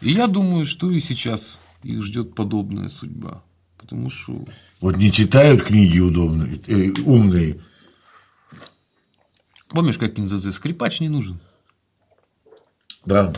[0.00, 3.42] И я думаю, что и сейчас их ждет подобная судьба.
[3.84, 4.46] Потому что...
[4.80, 7.60] Вот не читают книги удобные, э, умные.
[9.68, 11.38] Помнишь, как Кинзадзе, скрипач не нужен?
[13.04, 13.30] Да.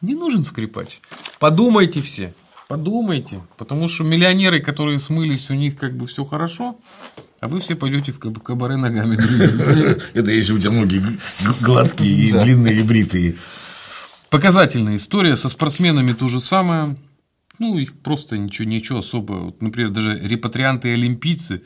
[0.00, 1.00] Не нужен скрипач.
[1.38, 2.32] Подумайте все.
[2.68, 3.42] Подумайте.
[3.58, 6.78] Потому что миллионеры, которые смылись, у них как бы все хорошо,
[7.40, 9.16] а вы все пойдете в кабаре ногами.
[10.14, 11.02] Это если у тебя ноги
[11.60, 13.36] гладкие и длинные и бритые.
[14.30, 15.36] Показательная история.
[15.36, 16.96] Со спортсменами то же самое.
[17.62, 19.44] Ну, их просто ничего, ничего особого.
[19.44, 21.62] Вот, например, даже репатрианты и олимпийцы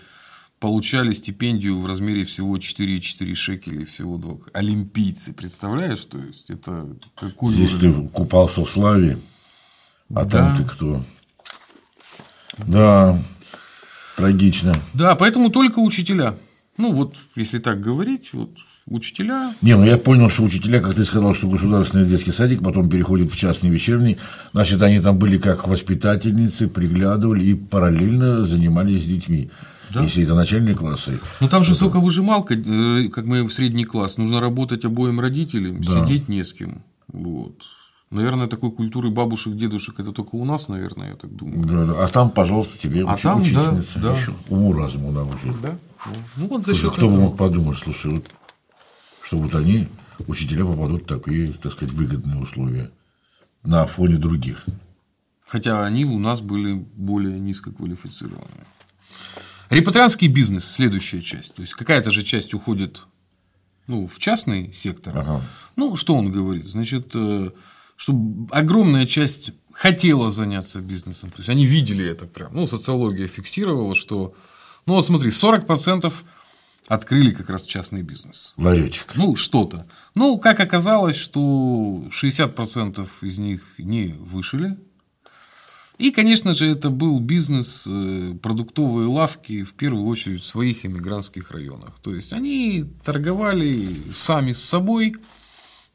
[0.61, 4.51] получали стипендию в размере всего 4,4 шекелей, всего двух.
[4.53, 6.05] Олимпийцы, представляешь?
[6.05, 8.09] То есть, это какой Здесь уровень?
[8.09, 9.19] ты купался в славе,
[10.11, 10.55] а да.
[10.55, 11.03] там ты кто?
[12.59, 13.19] Да,
[14.17, 14.79] трагично.
[14.93, 16.37] Да, поэтому только учителя.
[16.77, 18.51] Ну, вот, если так говорить, вот
[18.88, 19.53] учителя.
[19.62, 23.33] Не, ну я понял, что учителя, как ты сказал, что государственный детский садик потом переходит
[23.33, 24.18] в частный вечерний,
[24.53, 29.51] значит, они там были как воспитательницы, приглядывали и параллельно занимались с детьми.
[29.92, 30.03] Да?
[30.03, 31.20] Если это начальные классы.
[31.40, 31.81] Ну там же это...
[31.81, 36.05] соковыжималка, э, как мы в средний класс, нужно работать обоим родителям, да.
[36.05, 36.83] сидеть не с кем.
[37.12, 37.62] Вот.
[38.11, 41.66] Наверное, такой культуры бабушек, дедушек это только у нас, наверное, я так думаю.
[41.66, 42.05] Да, да.
[42.05, 44.33] А там, пожалуйста, тебе а там, учительница да, да.
[44.49, 45.61] уму разуму научит.
[45.61, 45.77] Да.
[46.37, 47.11] Ну, вот за счет Кто этого...
[47.11, 48.25] бы мог подумать, слушай, вот
[49.27, 49.89] что вот они,
[50.29, 52.93] учителя, попадут в такие, так сказать, выгодные условия
[53.65, 54.65] на фоне других.
[55.45, 58.67] Хотя они у нас были более низкоквалифицированные.
[59.69, 61.55] Репатрианский бизнес– следующая часть.
[61.55, 63.03] То есть, какая-то же часть уходит
[63.89, 65.19] ну, в частный сектор.
[65.19, 65.43] Ага.
[65.75, 66.69] Ну, что он говорит?
[66.69, 67.51] Значит, э,
[67.97, 71.31] что огромная часть хотела заняться бизнесом.
[71.31, 72.55] То есть, они видели это прям.
[72.55, 74.35] Ну, социология фиксировала, что,
[74.87, 76.12] ну, вот смотри, 40%
[76.87, 78.55] открыли как раз частный бизнес.
[78.57, 79.14] Ларечек.
[79.16, 79.87] Ну, что-то.
[80.14, 84.77] Ну, как оказалось, что 60% из них не вышли.
[85.99, 91.51] И, конечно же, это был бизнес, э, продуктовые лавки, в первую очередь, в своих иммигрантских
[91.51, 91.99] районах.
[92.03, 95.16] То есть, они торговали сами с собой,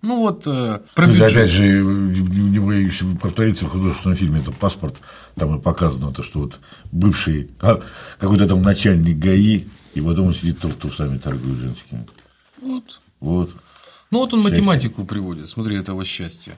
[0.02, 5.00] ну вот, э, про Слушай, опять же, не боюсь повториться в художественном фильме, это паспорт,
[5.36, 6.60] там и показано то, что вот
[6.92, 7.82] бывший, а,
[8.18, 12.06] какой-то там начальник ГАИ и потом он сидит только усами торгует женскими.
[12.62, 13.02] Вот.
[13.20, 13.52] Вот.
[14.12, 14.58] Ну, вот он счастье.
[14.60, 16.58] математику приводит, смотри, этого счастья.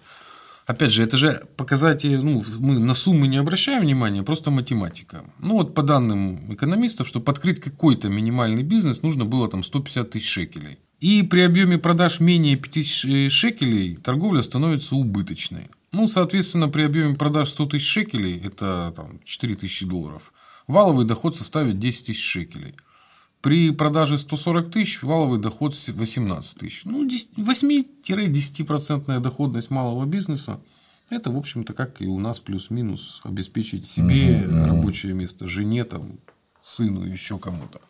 [0.66, 5.26] Опять же, это же показатели, ну, мы на суммы не обращаем внимания, просто математика.
[5.40, 10.30] Ну, вот по данным экономистов, чтобы открыть какой-то минимальный бизнес, нужно было там 150 тысяч
[10.30, 10.80] шекелей.
[11.02, 15.70] И при объеме продаж менее 5 шекелей торговля становится убыточной.
[15.92, 20.32] Ну, соответственно, при объеме продаж 100 тысяч шекелей, это там, 4 тысячи долларов,
[20.66, 22.76] валовый доход составит 10 тысяч шекелей.
[23.44, 26.86] При продаже 140 тысяч валовый доход 18 тысяч.
[26.86, 30.62] Ну, 8-10% доходность малого бизнеса–
[31.10, 36.20] это, в общем-то, как и у нас плюс-минус обеспечить себе угу, рабочее место, жене, там,
[36.64, 37.82] сыну, еще кому-то.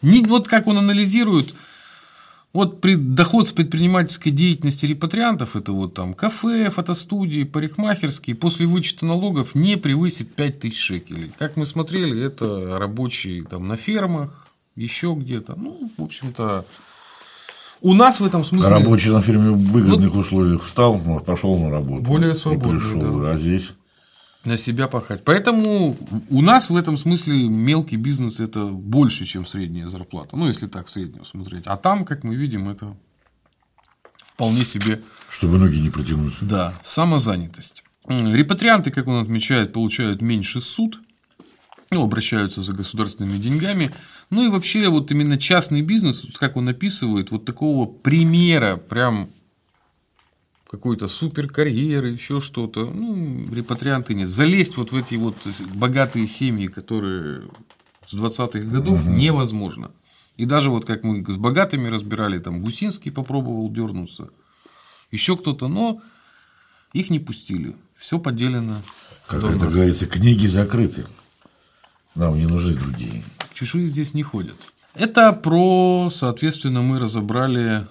[0.00, 1.52] Вот как он анализирует,
[2.54, 9.54] вот доход с предпринимательской деятельности репатриантов, это вот там кафе, фотостудии, парикмахерские, после вычета налогов
[9.54, 11.30] не превысит 5000 шекелей.
[11.38, 14.45] Как мы смотрели, это рабочие там на фермах,
[14.76, 15.56] еще где-то.
[15.56, 16.64] Ну, в общем-то,
[17.80, 18.70] у нас в этом смысле...
[18.70, 22.02] Рабочий на фирме в выгодных вот, условиях встал, пошел на работу.
[22.02, 22.78] Более свободно.
[22.78, 23.32] Пришел, да.
[23.32, 23.72] А здесь
[24.44, 25.24] на себя пахать.
[25.24, 25.96] Поэтому
[26.30, 30.36] у нас в этом смысле мелкий бизнес это больше, чем средняя зарплата.
[30.36, 31.64] Ну, если так среднюю смотреть.
[31.66, 32.96] А там, как мы видим, это
[34.22, 35.00] вполне себе.
[35.28, 36.34] Чтобы ноги не протянуть.
[36.40, 37.82] Да, самозанятость.
[38.06, 41.00] Репатрианты, как он отмечает, получают меньше суд,
[41.90, 43.94] ну, обращаются за государственными деньгами.
[44.30, 49.28] Ну и вообще вот именно частный бизнес, как он описывает, вот такого примера прям
[50.68, 54.28] какой-то супер карьеры, еще что-то, ну, репатрианты нет.
[54.28, 55.36] Залезть вот в эти вот
[55.74, 57.42] богатые семьи, которые
[58.06, 59.10] с 20-х годов, угу.
[59.10, 59.92] невозможно.
[60.36, 64.28] И даже вот как мы с богатыми разбирали, там Гусинский попробовал дернуться,
[65.10, 66.02] еще кто-то, но
[66.92, 67.74] их не пустили.
[67.94, 68.82] Все поделено
[69.26, 69.74] Как это нас.
[69.74, 71.06] говорится, книги закрыты.
[72.16, 73.22] Нам не нужны другие.
[73.52, 74.56] Чешуи здесь не ходят.
[74.94, 77.86] Это про, соответственно, мы разобрали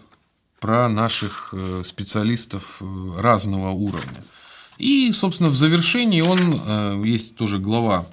[0.60, 4.24] про наших э, специалистов э, разного уровня.
[4.80, 8.08] И, собственно, в завершении он, э, есть тоже глава,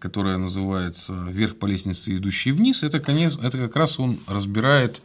[0.00, 2.82] которая называется «Вверх по лестнице, идущий вниз».
[2.82, 5.02] Это, конец, это как раз он разбирает,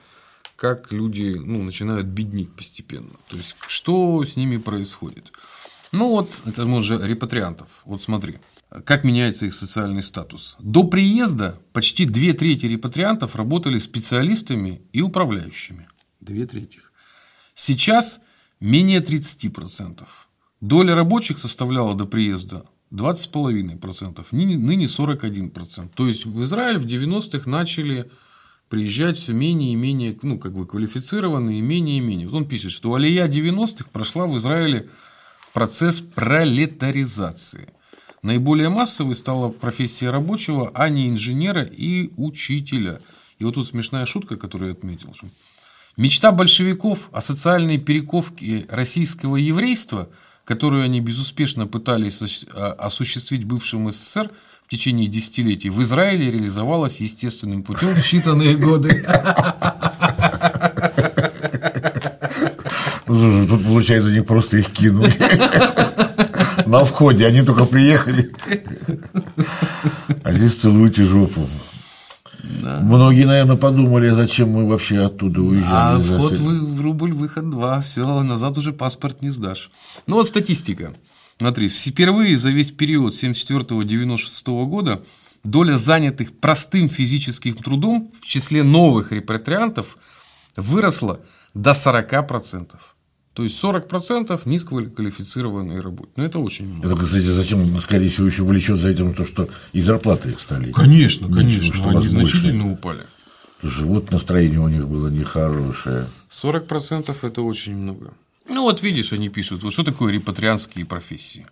[0.56, 3.12] как люди ну, начинают беднеть постепенно.
[3.30, 5.32] То есть, что с ними происходит.
[5.91, 7.67] Ну вот, это мы уже репатриантов.
[7.86, 8.38] Вот смотри,
[8.86, 10.56] как меняется их социальный статус.
[10.60, 15.88] До приезда почти две трети репатриантов работали специалистами и управляющими.
[16.19, 16.80] Две трети.
[17.56, 18.21] Сейчас
[18.60, 20.06] менее 30%.
[20.60, 25.91] Доля рабочих составляла до приезда 20,5%, ныне ныне 41%.
[25.95, 28.10] То есть в Израиль в 90-х начали
[28.69, 32.27] приезжать все менее и менее ну, как бы квалифицированные, и менее и менее.
[32.27, 34.89] Вот он пишет, что алия 90-х прошла в Израиле
[35.53, 37.69] процесс пролетаризации.
[38.23, 42.99] Наиболее массовой стала профессия рабочего, а не инженера и учителя.
[43.39, 45.13] И вот тут смешная шутка, которую я отметил.
[45.95, 50.10] Мечта большевиков о социальной перековке российского еврейства,
[50.45, 54.32] которую они безуспешно пытались а, осуществить бывшим СССР
[54.65, 59.06] в течение десятилетий, в Израиле реализовалась естественным путем в считанные годы.
[63.08, 65.13] Тут, получается, не просто их кинули.
[66.65, 68.32] На входе, они только приехали.
[70.24, 71.48] А здесь целуйте жопу.
[72.62, 75.98] Многие, наверное, подумали, зачем мы вообще оттуда уезжали.
[75.98, 77.82] А вход вы, в рубль, выход два.
[77.82, 79.70] Все, назад уже паспорт не сдашь.
[80.06, 80.93] Ну вот статистика.
[81.39, 85.04] Смотри, впервые за весь период 74-96 года
[85.43, 89.98] доля занятых простым физическим трудом в числе новых репатриантов
[90.56, 91.20] выросла
[91.54, 92.76] до 40%.
[93.38, 96.10] То есть 40% низкоквалифицированные работы.
[96.15, 96.88] Ну, это очень много.
[96.88, 100.71] Это, кстати, зачем, скорее всего, еще влечет за этим то, что и зарплаты их стали.
[100.71, 101.76] Конечно, меньше, конечно.
[101.76, 102.38] что они нас больше.
[102.39, 103.04] значительно упали.
[103.62, 106.08] Слушай, вот настроение у них было нехорошее.
[106.32, 108.12] 40% это очень много.
[108.50, 111.45] Ну вот видишь, они пишут, вот что такое репатрианские профессии.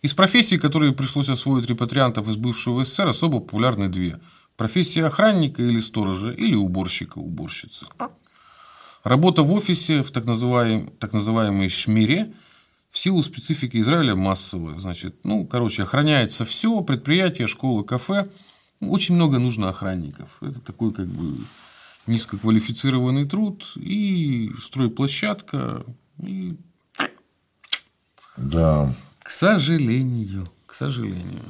[0.00, 4.18] Из профессий, которые пришлось освоить репатриантов из бывшего СССР, особо популярны две.
[4.56, 7.84] Профессия охранника или сторожа, или уборщика, уборщицы.
[9.06, 12.32] Работа в офисе в так, называем, так называемой шмире
[12.90, 14.80] в силу специфики Израиля массовая.
[14.80, 18.28] Значит, ну, короче, охраняется все, предприятия, школы, кафе.
[18.80, 20.36] Ну, Очень много нужно охранников.
[20.40, 21.38] Это такой как бы
[22.08, 25.84] низкоквалифицированный труд и стройплощадка.
[26.20, 26.56] И,
[28.36, 28.92] Да.
[29.22, 31.44] к сожалению, к сожалению.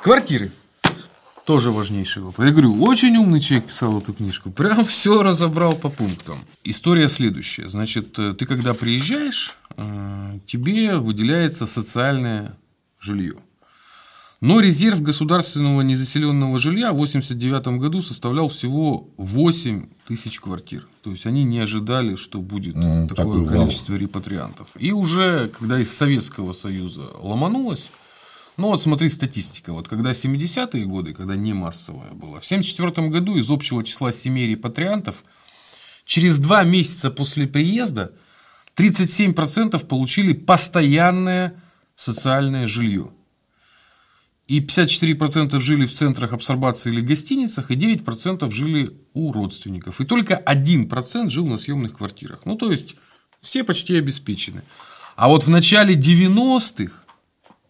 [0.00, 0.52] Квартиры.
[1.46, 2.46] Тоже важнейший вопрос.
[2.46, 4.50] Я говорю, очень умный человек писал эту книжку.
[4.50, 6.38] Прям все разобрал по пунктам.
[6.64, 7.68] История следующая.
[7.68, 12.56] Значит, э, ты когда приезжаешь, э, тебе выделяется социальное
[12.98, 13.34] жилье.
[14.40, 20.86] Но резерв государственного незаселенного жилья в 1989 году составлял всего 8 тысяч квартир.
[21.02, 23.48] То есть они не ожидали, что будет М, такое вал.
[23.62, 24.68] количество репатриантов.
[24.78, 27.90] И уже, когда из Советского Союза ломанулось,
[28.56, 29.72] ну вот смотри, статистика.
[29.72, 34.48] Вот когда 70-е годы, когда не массовая была, в 1974 году из общего числа семей
[34.48, 35.24] репатриантов
[36.04, 38.12] через два месяца после приезда
[38.76, 41.60] 37% получили постоянное
[41.96, 43.10] социальное жилье.
[44.46, 50.00] И 54% жили в центрах абсорбации или гостиницах, и 9% жили у родственников.
[50.00, 52.40] И только 1% жил на съемных квартирах.
[52.44, 52.94] Ну, то есть,
[53.40, 54.62] все почти обеспечены.
[55.16, 57.03] А вот в начале 90-х,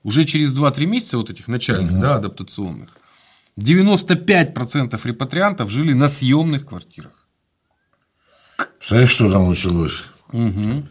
[0.05, 2.91] уже через 2-3 месяца вот этих начальных, да, адаптационных,
[3.59, 7.29] 95% репатриантов жили на съемных квартирах.
[8.81, 10.05] Знаешь, что там началось?
[10.33, 10.87] Угу.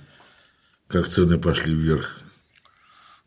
[0.88, 2.22] Как цены пошли вверх.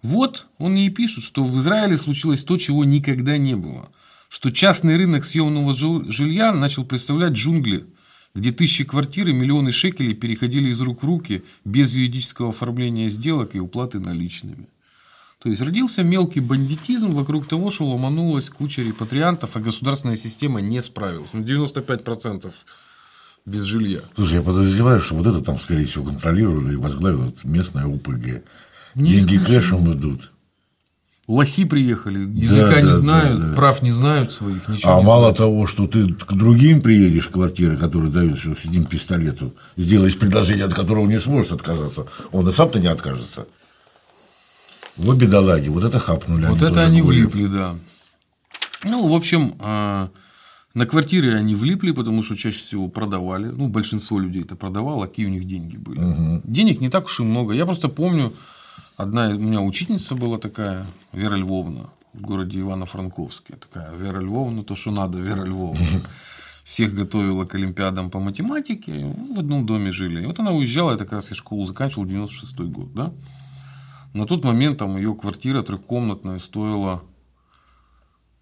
[0.02, 3.90] Вот он и пишет, что в Израиле случилось то, чего никогда не было.
[4.28, 7.86] Что частный рынок съемного жил- жилья начал представлять джунгли,
[8.34, 13.54] где тысячи квартир и миллионы шекелей переходили из рук в руки без юридического оформления сделок
[13.54, 14.68] и уплаты наличными.
[15.46, 20.82] То есть родился мелкий бандитизм вокруг того, что ломанулась куча репатриантов, а государственная система не
[20.82, 21.30] справилась.
[21.34, 22.52] Ну, 95%
[23.44, 24.00] без жилья.
[24.16, 28.42] Слушай, я подозреваю, что вот это там, скорее всего, контролирует и возглавит местная УПГ.
[28.96, 29.44] Не Деньги исключено.
[29.46, 30.32] кэшем идут.
[31.28, 33.54] Лохи приехали, языка Да, не да, знают, да, да.
[33.54, 35.38] прав не знают своих, ничего А не мало знают.
[35.38, 41.06] того, что ты к другим приедешь, квартиры, которые дают сидим пистолету, сделаешь предложение, от которого
[41.06, 43.46] не сможешь отказаться, он и сам-то не откажется.
[44.96, 46.46] Вот бедолаги, вот это хапнули.
[46.46, 47.22] Вот это тоже они были.
[47.22, 47.74] влипли, да.
[48.84, 50.10] Ну, в общем, а,
[50.74, 53.46] на квартиры они влипли, потому что чаще всего продавали.
[53.46, 56.00] Ну, большинство людей это продавало, а какие у них деньги были.
[56.44, 57.52] Денег не так уж и много.
[57.54, 58.32] Я просто помню,
[58.96, 63.56] Одна у меня учительница была такая, Вера Львовна, в городе Ивано-Франковске.
[63.56, 65.84] Такая Вера Львовна, то, что надо, Вера Львовна.
[66.64, 69.14] Всех готовила к Олимпиадам по математике.
[69.34, 70.22] В одном доме жили.
[70.22, 73.12] И вот она уезжала, я как раз я школу заканчивал, 96 год, да.
[74.16, 77.02] На тот момент там ее квартира трехкомнатная стоила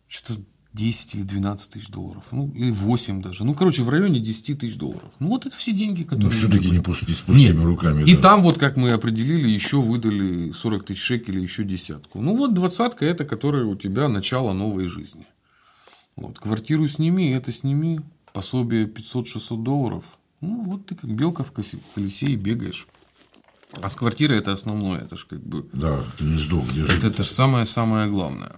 [0.06, 0.40] что-то
[0.72, 2.22] 10 или 12 тысяч долларов.
[2.30, 3.42] Ну, или 8 даже.
[3.42, 5.10] Ну, короче, в районе 10 тысяч долларов.
[5.18, 6.30] Ну, вот это все деньги, которые...
[6.30, 7.56] Ну, все-таки не, пусти, с пустыми Нет.
[7.56, 8.04] руками.
[8.04, 8.22] И да.
[8.22, 12.20] там, вот как мы определили, еще выдали 40 тысяч шекелей, еще десятку.
[12.20, 15.26] Ну, вот двадцатка– это которая у тебя начало новой жизни.
[16.14, 16.38] Вот.
[16.38, 18.00] Квартиру сними, это сними,
[18.32, 20.04] пособие 500-600 долларов.
[20.40, 22.86] Ну, вот ты как белка в колесе и бегаешь.
[23.82, 26.98] А с квартирой это основное, это же как бы Да, гнездо, где жить.
[26.98, 28.52] это, это же самое-самое главное.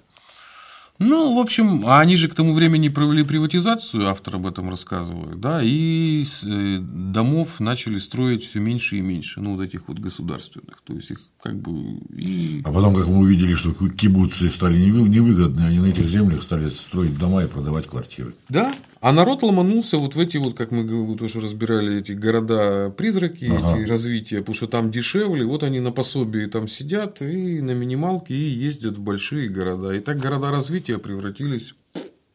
[0.99, 5.39] Ну, в общем, а они же к тому времени провели приватизацию, автор об этом рассказывает,
[5.41, 10.81] да, и э, домов начали строить все меньше и меньше, ну, вот этих вот государственных.
[10.87, 14.79] То есть их как бы и А потом, как мы увидели, что ки- кибуцы стали
[14.79, 18.35] невы- невыгодны, они на этих землях стали строить дома и продавать квартиры.
[18.49, 23.44] Да, а народ ломанулся вот в эти вот, как мы г- тоже разбирали, эти города-призраки,
[23.44, 28.34] эти развития, потому что там дешевле, вот они на пособии там сидят и на минималке
[28.34, 29.92] и ездят в большие города.
[29.94, 31.74] И так города развития превратились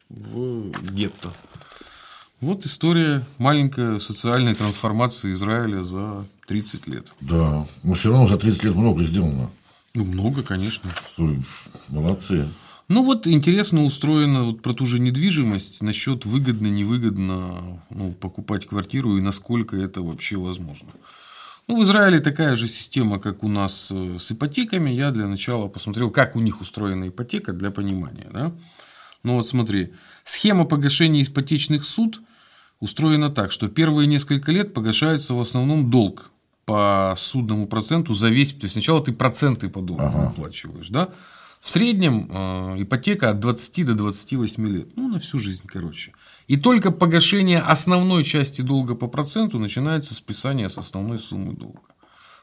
[0.08, 1.32] в гетто.
[2.40, 7.12] Вот история маленькой социальной трансформации Израиля за 30 лет.
[7.20, 9.48] Да, но все равно за 30 лет много сделано.
[9.94, 10.90] Ну, много, конечно.
[11.88, 12.48] Молодцы.
[12.88, 19.16] Ну вот интересно устроено вот про ту же недвижимость насчет выгодно невыгодно ну, покупать квартиру
[19.16, 20.90] и насколько это вообще возможно.
[21.68, 24.90] Ну, в Израиле такая же система, как у нас э, с ипотеками.
[24.90, 28.28] Я для начала посмотрел, как у них устроена ипотека для понимания.
[28.32, 28.52] Да?
[29.22, 29.92] Ну вот смотри,
[30.24, 32.20] схема погашения ипотечных суд
[32.80, 36.30] устроена так, что первые несколько лет погашается в основном долг
[36.64, 38.52] по судному проценту за весь.
[38.52, 41.10] То есть сначала ты проценты по долгу выплачиваешь, да?
[41.62, 44.88] В среднем э, ипотека от 20 до 28 лет.
[44.96, 46.10] Ну, на всю жизнь, короче.
[46.48, 51.78] И только погашение основной части долга по проценту начинается списание с основной суммы долга.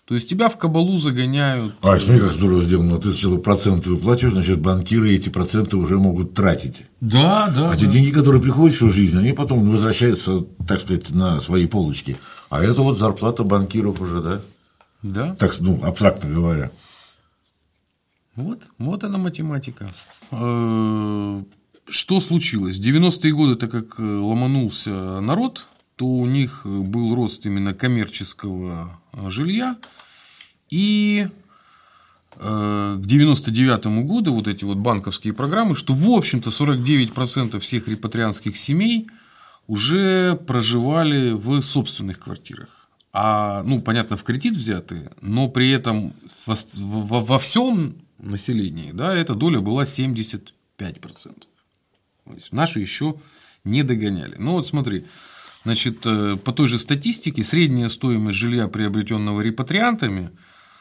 [0.05, 1.75] То есть тебя в кабалу загоняют.
[1.81, 2.97] А, смотри, как здорово сделано.
[2.97, 6.83] Ты сначала проценты выплачиваешь, значит, банкиры эти проценты уже могут тратить.
[7.01, 7.71] Да, да.
[7.71, 11.67] А те деньги, которые приходят в свою жизнь, они потом возвращаются, так сказать, на свои
[11.67, 12.15] полочки.
[12.49, 14.41] А это вот зарплата банкиров уже, да?
[15.03, 15.35] Да.
[15.35, 16.71] Так, ну, абстрактно говоря.
[18.39, 19.87] Вот, вот она математика.
[20.31, 21.43] Э,
[21.89, 22.77] Что случилось?
[22.77, 28.99] В 90-е годы, так как э, ломанулся народ, то у них был рост именно коммерческого
[29.13, 29.75] э, жилья.
[30.69, 31.27] И
[32.35, 38.55] э, к 99 году вот эти вот банковские программы, что в общем-то 49% всех репатрианских
[38.55, 39.07] семей
[39.67, 42.69] уже проживали в собственных квартирах.
[43.11, 46.13] А, ну, понятно, в кредит взятые, но при этом
[46.45, 50.51] во, во- во всем населении, да, эта доля была 75%.
[50.77, 53.15] То есть наши еще
[53.63, 54.35] не догоняли.
[54.37, 55.05] Ну вот смотри,
[55.63, 60.31] значит, э, по той же статистике средняя стоимость жилья, приобретенного репатриантами,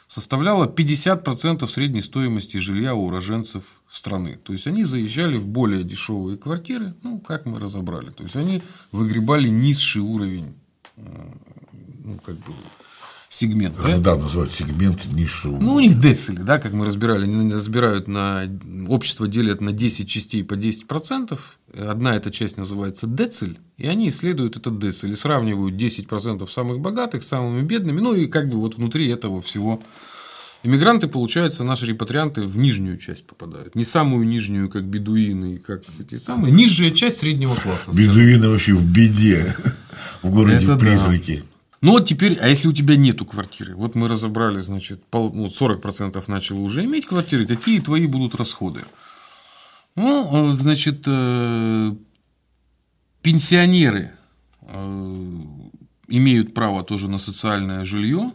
[0.07, 4.39] составляла 50% средней стоимости жилья у уроженцев страны.
[4.43, 8.11] То есть они заезжали в более дешевые квартиры, ну, как мы разобрали.
[8.11, 10.55] То есть они выгребали низший уровень
[10.97, 11.03] э,
[12.05, 12.55] ну, как бы,
[13.29, 13.87] сегмента.
[13.87, 15.59] Это, да, называют сегмент низшего.
[15.59, 18.45] Ну, у них децили, да, как мы разбирали, они разбирают на
[18.89, 21.39] общество делят на 10 частей по 10%.
[21.87, 27.23] Одна эта часть называется дециль, и они исследуют этот дециль и сравнивают 10% самых богатых
[27.23, 28.01] с самыми бедными.
[28.01, 29.81] Ну и как бы вот внутри этого всего
[30.65, 33.77] Иммигранты, получается, наши репатрианты в нижнюю часть попадают.
[33.77, 36.53] Не самую нижнюю, как бедуины, как эти самые.
[36.53, 37.93] Нижняя часть среднего класса.
[37.93, 39.55] Бедуины вообще в беде
[40.23, 41.43] в городе Это да.
[41.81, 43.77] Ну вот теперь, а если у тебя нету квартиры?
[43.77, 48.81] Вот мы разобрали, значит, пол- ну, 40% начало уже иметь квартиры, какие твои будут расходы?
[49.95, 51.93] Ну, э, значит, э,
[53.23, 54.13] пенсионеры
[54.63, 55.37] э,
[56.09, 58.33] имеют право тоже на социальное жилье,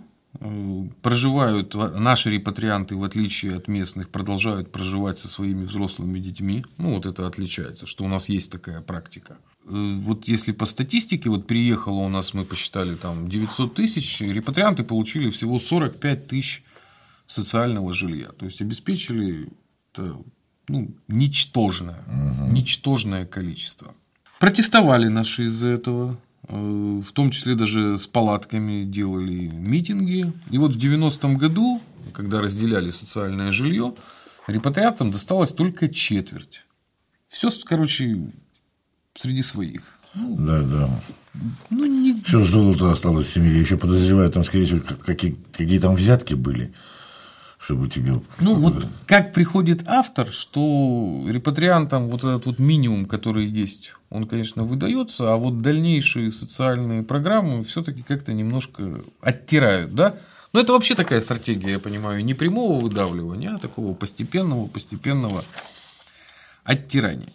[1.02, 6.66] проживают, наши репатрианты, в отличие от местных, продолжают проживать со своими взрослыми детьми.
[6.78, 9.38] Ну, вот это отличается, что у нас есть такая практика.
[9.66, 14.84] Э, Вот если по статистике, вот приехало у нас, мы посчитали, там 900 тысяч, репатрианты
[14.84, 16.64] получили всего 45 тысяч
[17.28, 18.30] социального жилья.
[18.30, 19.50] То есть обеспечили
[19.94, 20.18] это,
[20.68, 22.04] ну, ничтожное,
[22.52, 23.94] ничтожное количество.
[24.40, 26.18] Протестовали наши из-за этого.
[26.48, 30.34] э, В том числе даже с палатками делали митинги.
[30.52, 31.82] И вот в 90-м году,
[32.14, 33.94] когда разделяли социальное жилье,
[34.48, 36.66] репатриантам досталось только четверть.
[37.30, 38.30] Все, короче,
[39.16, 39.82] среди своих.
[40.16, 40.90] Да, да.
[41.70, 42.14] Ну, не...
[42.14, 43.54] Все золото осталось в семье.
[43.54, 46.74] Я еще подозреваю, там, скорее всего, как- какие, какие там взятки были.
[47.58, 48.20] чтобы тебе...
[48.40, 54.64] Ну, вот как приходит автор, что репатриантам вот этот вот минимум, который есть, он, конечно,
[54.64, 58.84] выдается, а вот дальнейшие социальные программы все-таки как-то немножко
[59.22, 60.16] оттирают, да?
[60.52, 65.44] Но это вообще такая стратегия, я понимаю, не прямого выдавливания, а такого постепенного, постепенного
[66.64, 67.34] оттирания.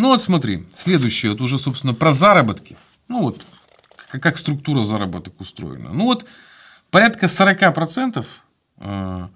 [0.00, 2.76] Ну вот смотри, следующее, вот уже, собственно, про заработки.
[3.08, 3.44] Ну вот,
[4.10, 5.92] как структура заработок устроена.
[5.92, 6.26] Ну вот,
[6.90, 8.24] порядка 40%
[8.80, 9.28] Э,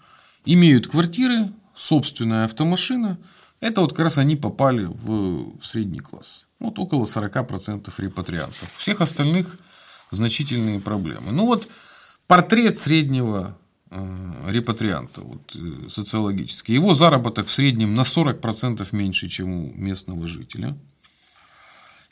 [0.44, 3.18] имеют квартиры, собственная автомашина.
[3.60, 6.46] Это вот как раз они попали в средний класс.
[6.58, 8.70] Вот около 40% репатриантов.
[8.76, 9.58] У всех остальных
[10.10, 11.32] значительные проблемы.
[11.32, 11.68] Ну вот
[12.26, 13.56] портрет среднего
[14.46, 16.74] репатрианта вот, э, социологический.
[16.74, 20.76] Его заработок в среднем на 40% меньше, чем у местного жителя.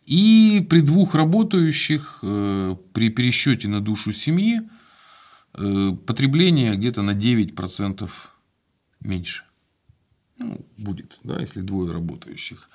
[0.07, 4.62] И при двух работающих, при пересчете на душу семьи,
[5.55, 8.11] Э, потребление где-то на 9%
[9.01, 9.45] меньше.
[10.39, 12.68] Ну, будет, да, если двое работающих.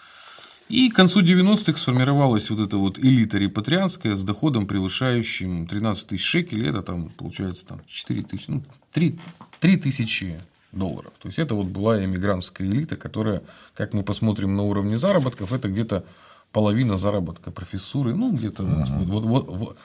[0.70, 6.26] И к концу 90-х сформировалась вот эта вот элита репатрианская с доходом, превышающим 13 тысяч
[6.26, 6.70] шекелей.
[6.70, 9.18] Это там, получается, там 4 тысячи, ну, 3,
[9.62, 10.42] 3 тысячи
[10.74, 11.14] долларов.
[11.22, 13.44] То есть, это вот была эмигрантская элита, которая,
[13.76, 16.04] как мы посмотрим на уровне заработков, это где-то
[16.52, 18.14] половина заработка профессуры.
[18.14, 19.06] Ну, где-то uh-huh.
[19.06, 19.78] вот, вот, вот,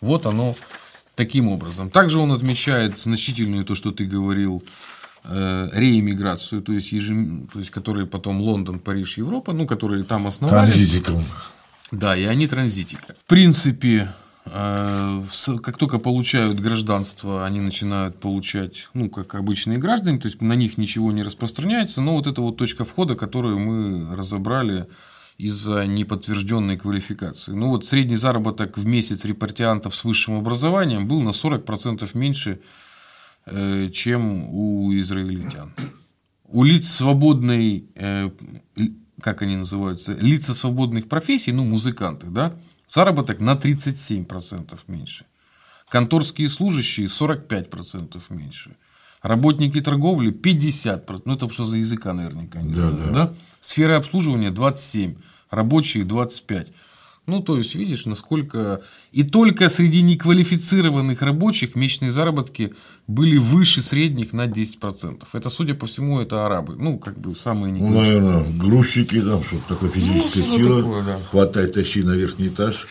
[0.00, 0.54] вот оно
[1.16, 1.90] таким образом.
[1.90, 4.62] Также он отмечает значительную, то, что ты говорил,
[5.24, 7.48] реэмиграцию, то есть, ежем...
[7.52, 10.74] то есть, которые потом Лондон, Париж, Европа, ну, которые там основались.
[10.74, 11.24] Транзитиком.
[11.90, 13.14] Да, и они транзитика.
[13.14, 14.12] В принципе,
[14.44, 15.22] э,
[15.62, 20.76] как только получают гражданство, они начинают получать, ну, как обычные граждане, то есть на них
[20.76, 24.86] ничего не распространяется, но вот эта вот точка входа, которую мы разобрали
[25.38, 27.52] из-за неподтвержденной квалификации.
[27.52, 32.87] Ну вот средний заработок в месяц репортиантов с высшим образованием был на 40% меньше, э,
[33.92, 35.74] чем у израильтян.
[36.44, 38.30] У лиц свободной, э,
[39.20, 42.54] как они называются, лица свободных профессий, ну, музыканты, да,
[42.86, 45.26] заработок на 37% меньше.
[45.88, 48.76] Конторские служащие 45% меньше.
[49.22, 51.22] Работники торговли 50%.
[51.24, 52.60] Ну, это что за языка наверняка.
[52.62, 53.10] Да, да.
[53.10, 53.34] да?
[53.60, 55.16] Сфера обслуживания 27%
[55.50, 56.68] рабочие 25.
[57.28, 58.80] Ну, то есть, видишь, насколько...
[59.12, 62.72] И только среди неквалифицированных рабочих месячные заработки
[63.06, 65.22] были выше средних на 10%.
[65.34, 66.76] Это, судя по всему, это арабы.
[66.76, 70.82] Ну, как бы самые Ну, наверное, грузчики, там, чтобы такая физическая ну, сила.
[70.82, 71.18] Такое, да.
[71.30, 72.86] Хватай, тащи на верхний этаж.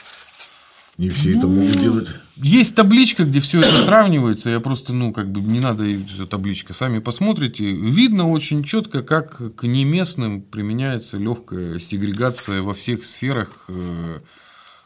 [0.97, 2.07] Не все ну, это могут делать.
[2.37, 4.49] Есть табличка, где все это сравнивается.
[4.49, 5.85] Я просто, ну, как бы не надо
[6.27, 6.73] табличка.
[6.73, 7.65] Сами посмотрите.
[7.65, 14.19] Видно очень четко, как к неместным применяется легкая сегрегация во всех сферах, э,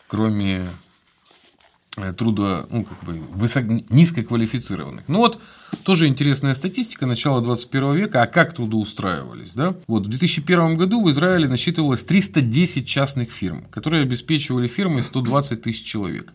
[0.07, 0.63] кроме
[1.97, 5.03] Э, труда, ну, как бы высоко, низкоквалифицированных.
[5.09, 5.41] Ну вот
[5.83, 9.53] тоже интересная статистика начала 21 века, а как трудоустраивались.
[9.53, 9.75] Да?
[9.87, 15.83] Вот в 2001 году в Израиле насчитывалось 310 частных фирм, которые обеспечивали фирмой 120 тысяч
[15.83, 16.31] человек.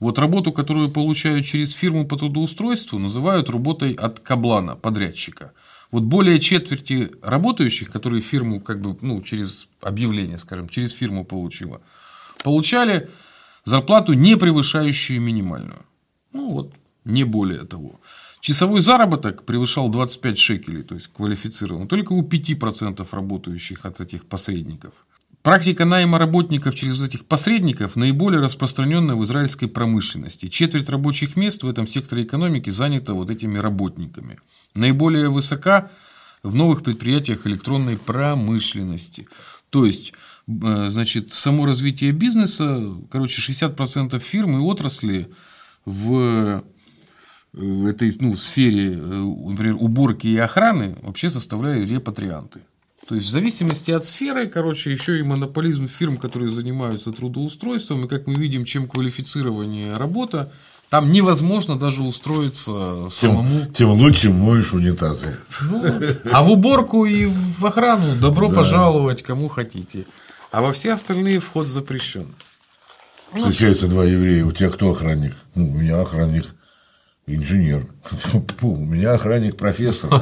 [0.00, 5.52] Вот работу, которую получают через фирму по трудоустройству, называют работой от каблана, подрядчика.
[5.90, 11.80] Вот более четверти работающих, которые фирму как бы, ну, через объявление, скажем, через фирму получила,
[12.44, 13.08] получали
[13.64, 15.84] зарплату, не превышающую минимальную.
[16.32, 18.00] Ну вот, не более того.
[18.40, 24.94] Часовой заработок превышал 25 шекелей, то есть квалифицирован, только у 5% работающих от этих посредников.
[25.42, 30.48] Практика найма работников через этих посредников наиболее распространенная в израильской промышленности.
[30.48, 34.38] Четверть рабочих мест в этом секторе экономики занята вот этими работниками.
[34.74, 35.90] Наиболее высока
[36.42, 39.28] в новых предприятиях электронной промышленности.
[39.70, 40.12] То есть,
[40.90, 45.28] значит, само развитие бизнеса, короче, 60% фирм и отрасли
[45.84, 46.62] в
[47.54, 52.60] э, этой ну, сфере, э, например, уборки и охраны вообще составляют репатрианты.
[53.08, 58.08] То есть, в зависимости от сферы, короче, еще и монополизм фирм, которые занимаются трудоустройством, и
[58.08, 60.52] как мы видим, чем квалифицированнее работа,
[60.90, 63.60] там невозможно даже устроиться самому.
[63.60, 65.36] Тем, тем лучше моешь унитазы.
[65.62, 65.84] Ну,
[66.32, 68.56] а в уборку и в охрану добро да.
[68.56, 70.04] пожаловать кому хотите.
[70.50, 72.34] А во все остальные вход запрещен.
[73.34, 74.44] Встречаются два еврея.
[74.44, 75.36] У тебя кто охранник?
[75.54, 76.54] Ну, у меня охранник
[77.26, 77.86] инженер.
[78.62, 80.10] у меня охранник профессор.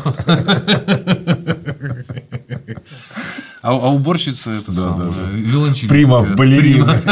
[3.61, 5.89] А, а уборщица это да, самое, да, да.
[5.89, 7.03] Прима балерина.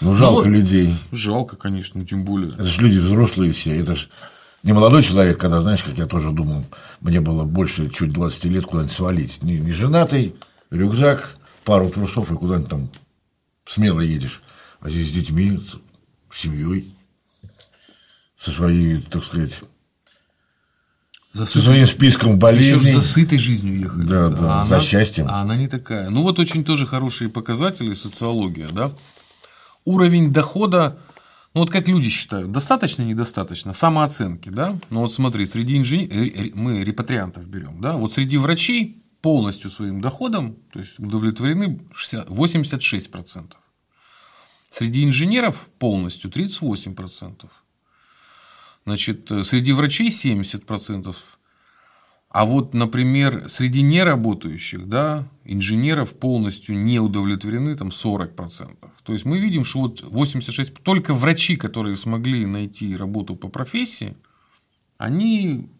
[0.00, 0.96] Ну, жалко ну, людей.
[1.12, 2.52] Жалко, конечно, тем более.
[2.54, 3.78] Это же люди взрослые все.
[3.78, 4.08] Это же
[4.66, 6.64] не молодой человек, когда, знаешь, как я тоже думал,
[7.00, 9.40] мне было больше чуть 20 лет куда-нибудь свалить.
[9.44, 10.34] Не, не женатый,
[10.70, 12.88] рюкзак, пару трусов и куда-нибудь там
[13.64, 14.42] смело едешь.
[14.80, 15.56] А здесь с детьми,
[16.32, 16.92] с семьей,
[18.36, 19.62] со своей, так сказать,
[21.32, 22.88] за со своим списком болезней.
[22.88, 24.04] Еще за сытой жизнью ехали.
[24.04, 25.28] Да, да, а за она, счастьем.
[25.28, 26.10] А она не такая.
[26.10, 28.90] Ну, вот очень тоже хорошие показатели, социология, да.
[29.84, 30.98] Уровень дохода,
[31.56, 34.78] ну, вот как люди считают, достаточно, недостаточно, самооценки, да.
[34.90, 40.58] Ну, вот смотри, среди инженеров, мы репатриантов берем, да, вот среди врачей полностью своим доходом,
[40.70, 43.52] то есть удовлетворены 60, 86%.
[44.68, 47.48] Среди инженеров полностью 38%.
[48.84, 51.16] Значит, среди врачей 70%.
[52.36, 58.76] А вот, например, среди неработающих, да, инженеров полностью не удовлетворены там 40%.
[59.04, 64.18] То есть мы видим, что вот 86, только врачи, которые смогли найти работу по профессии,
[64.98, 65.70] они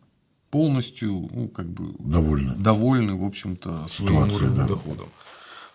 [0.50, 4.66] полностью, ну, как бы довольны, довольны в общем-то, своим уровнем да.
[4.66, 5.08] доходом.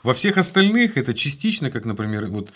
[0.01, 2.51] Во всех остальных это частично, как, например, вот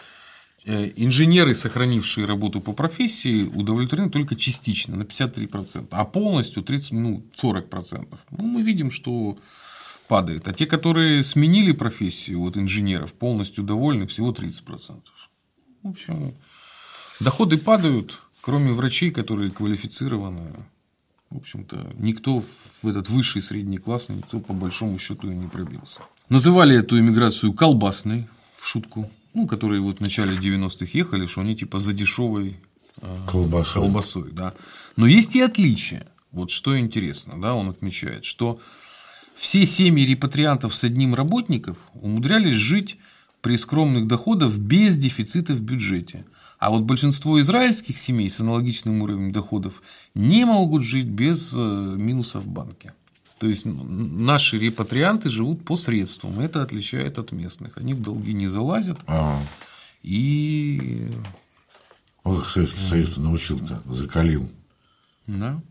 [0.66, 8.08] инженеры, сохранившие работу по профессии, удовлетворены только частично, на 53%, а полностью 30, ну, 40%.
[8.32, 9.38] Ну, мы видим, что
[10.08, 10.48] падает.
[10.48, 15.02] А те, которые сменили профессию, вот инженеров, полностью довольны, всего 30%.
[15.84, 16.34] В общем,
[17.20, 20.52] доходы падают, кроме врачей, которые квалифицированы.
[21.30, 22.42] В общем-то, никто
[22.82, 26.02] в этот высший средний класс, никто по большому счету и не пробился.
[26.30, 31.56] Называли эту иммиграцию колбасной, в шутку ну, которые вот в начале 90-х ехали, что они
[31.56, 32.58] типа за дешевой
[33.02, 33.82] э, колбасой.
[33.82, 34.54] колбасой да.
[34.96, 36.08] Но есть и отличия.
[36.32, 38.60] Вот что интересно, да, он отмечает, что
[39.36, 42.98] все семьи репатриантов с одним работников умудрялись жить
[43.42, 46.26] при скромных доходах без дефицита в бюджете.
[46.58, 49.84] А вот большинство израильских семей с аналогичным уровнем доходов
[50.14, 52.94] не могут жить без э, минусов в банке.
[53.40, 56.40] То есть наши репатрианты живут по средствам.
[56.40, 57.78] Это отличает от местных.
[57.78, 58.98] Они в долги не залазят.
[59.08, 59.42] А.
[60.04, 61.10] И.
[62.24, 64.50] Ох, Советский Союз научил-то, закалил.
[65.28, 65.62] Да.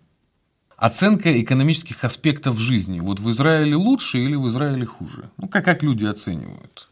[0.76, 3.00] Оценка экономических аспектов жизни.
[3.00, 5.30] Вот в Израиле лучше или в Израиле хуже?
[5.38, 6.88] Ну, как, как люди оценивают?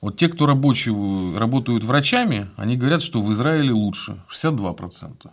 [0.00, 0.94] Вот те, кто рабочие,
[1.38, 5.30] работают врачами, они говорят, что в Израиле лучше 62%.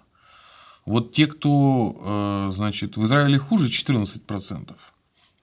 [0.89, 4.75] Вот те, кто, э, значит, в Израиле хуже, 14%.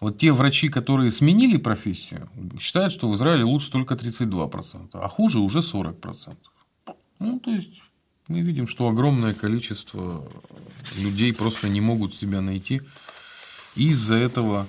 [0.01, 2.29] Вот те врачи, которые сменили профессию,
[2.59, 6.35] считают, что в Израиле лучше только 32%, а хуже уже 40%.
[7.21, 7.85] Ну, то есть,
[8.27, 10.29] мы видим, что огромное количество
[10.99, 12.83] людей просто не могут себя найти,
[13.77, 14.67] и из-за этого,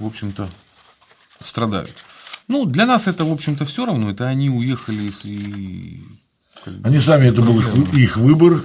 [0.00, 0.48] в общем-то,
[1.40, 1.94] страдают.
[2.48, 4.10] Ну, для нас это, в общем-то, все равно.
[4.10, 6.02] Это они уехали, если...
[6.82, 8.60] Они сами, это был их, их выбор.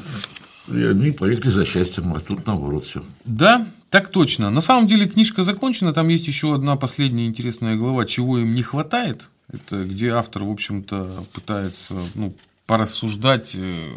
[0.71, 3.03] И одни поехали за счастьем, а тут наоборот все.
[3.25, 4.49] Да, так точно.
[4.49, 8.63] На самом деле книжка закончена, там есть еще одна последняя интересная глава, чего им не
[8.63, 9.29] хватает.
[9.51, 12.35] Это где автор, в общем-то, пытается ну,
[12.67, 13.89] порассуждать, э,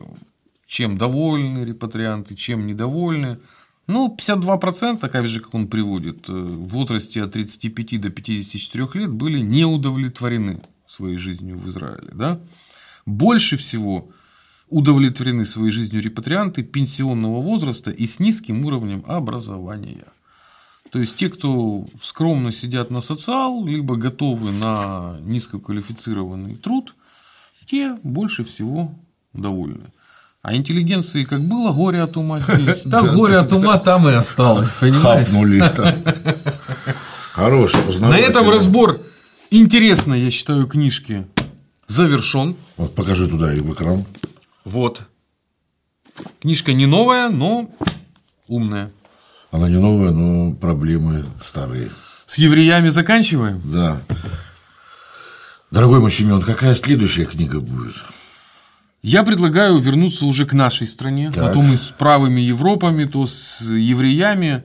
[0.66, 3.38] чем довольны репатрианты, чем недовольны.
[3.86, 9.10] Ну, 52%, опять же, как он приводит, э, в возрасте от 35 до 54 лет
[9.10, 12.10] были не удовлетворены своей жизнью в Израиле.
[12.14, 12.40] Да?
[13.04, 14.10] Больше всего
[14.72, 20.06] удовлетворены своей жизнью репатрианты пенсионного возраста и с низким уровнем образования.
[20.90, 26.94] То есть те, кто скромно сидят на социал, либо готовы на низкоквалифицированный труд,
[27.66, 28.94] те больше всего
[29.32, 29.92] довольны.
[30.42, 34.68] А интеллигенции как было горе от ума здесь, так горе от ума там и осталось.
[34.80, 35.94] Хапнули там.
[37.32, 39.00] Хороший, На этом разбор
[39.50, 41.26] интересной, я считаю, книжки
[41.86, 42.56] завершен.
[42.76, 44.04] Вот покажи туда и в экран.
[44.64, 45.08] Вот.
[46.40, 47.70] Книжка не новая, но
[48.48, 48.90] умная.
[49.50, 51.90] Она не новая, но проблемы старые.
[52.26, 53.60] С евреями заканчиваем?
[53.64, 54.00] Да.
[55.70, 57.94] Дорогой мой Семен, какая следующая книга будет?
[59.02, 61.32] Я предлагаю вернуться уже к нашей стране.
[61.32, 61.50] Так.
[61.50, 64.62] А то мы с правыми Европами, то с евреями.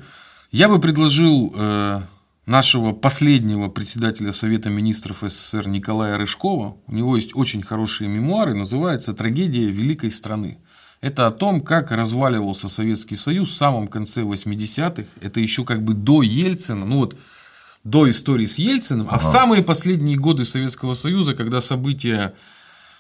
[0.52, 2.02] Я бы предложил э,
[2.48, 6.78] нашего последнего председателя Совета министров СССР Николая Рыжкова.
[6.88, 10.58] У него есть очень хорошие мемуары, называется «Трагедия великой страны».
[11.02, 15.04] Это о том, как разваливался Советский Союз в самом конце 80-х.
[15.22, 17.18] Это еще как бы до Ельцина, ну вот
[17.84, 19.24] до истории с Ельциным, а ага.
[19.24, 22.34] самые последние годы Советского Союза, когда события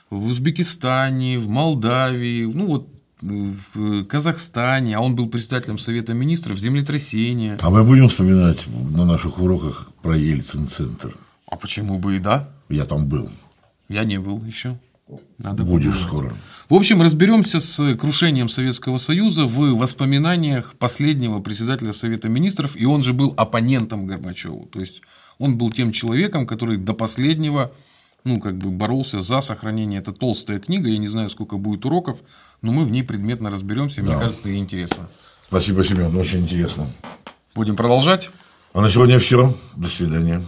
[0.09, 7.57] в Узбекистане, в Молдавии, ну вот в Казахстане, а он был председателем Совета Министров, землетрясения.
[7.61, 11.15] А мы будем вспоминать на наших уроках про Ельцин-центр?
[11.49, 12.49] А почему бы и да?
[12.70, 13.30] Я там был.
[13.89, 14.78] Я не был еще.
[15.38, 16.34] Надо Будешь скоро.
[16.68, 23.03] В общем, разберемся с крушением Советского Союза в воспоминаниях последнего председателя Совета Министров, и он
[23.03, 24.68] же был оппонентом Горбачеву.
[24.72, 25.01] То есть
[25.38, 27.72] он был тем человеком, который до последнего
[28.26, 29.99] ну, как бы боролся за сохранение.
[29.99, 32.22] Это толстая книга, я не знаю, сколько будет уроков,
[32.61, 34.11] но мы в ней предметно разберемся, да.
[34.11, 35.09] мне кажется, это интересно.
[35.47, 36.87] Спасибо, Семен, очень интересно.
[37.55, 38.29] Будем продолжать.
[38.73, 39.55] А на сегодня все.
[39.75, 40.41] До свидания.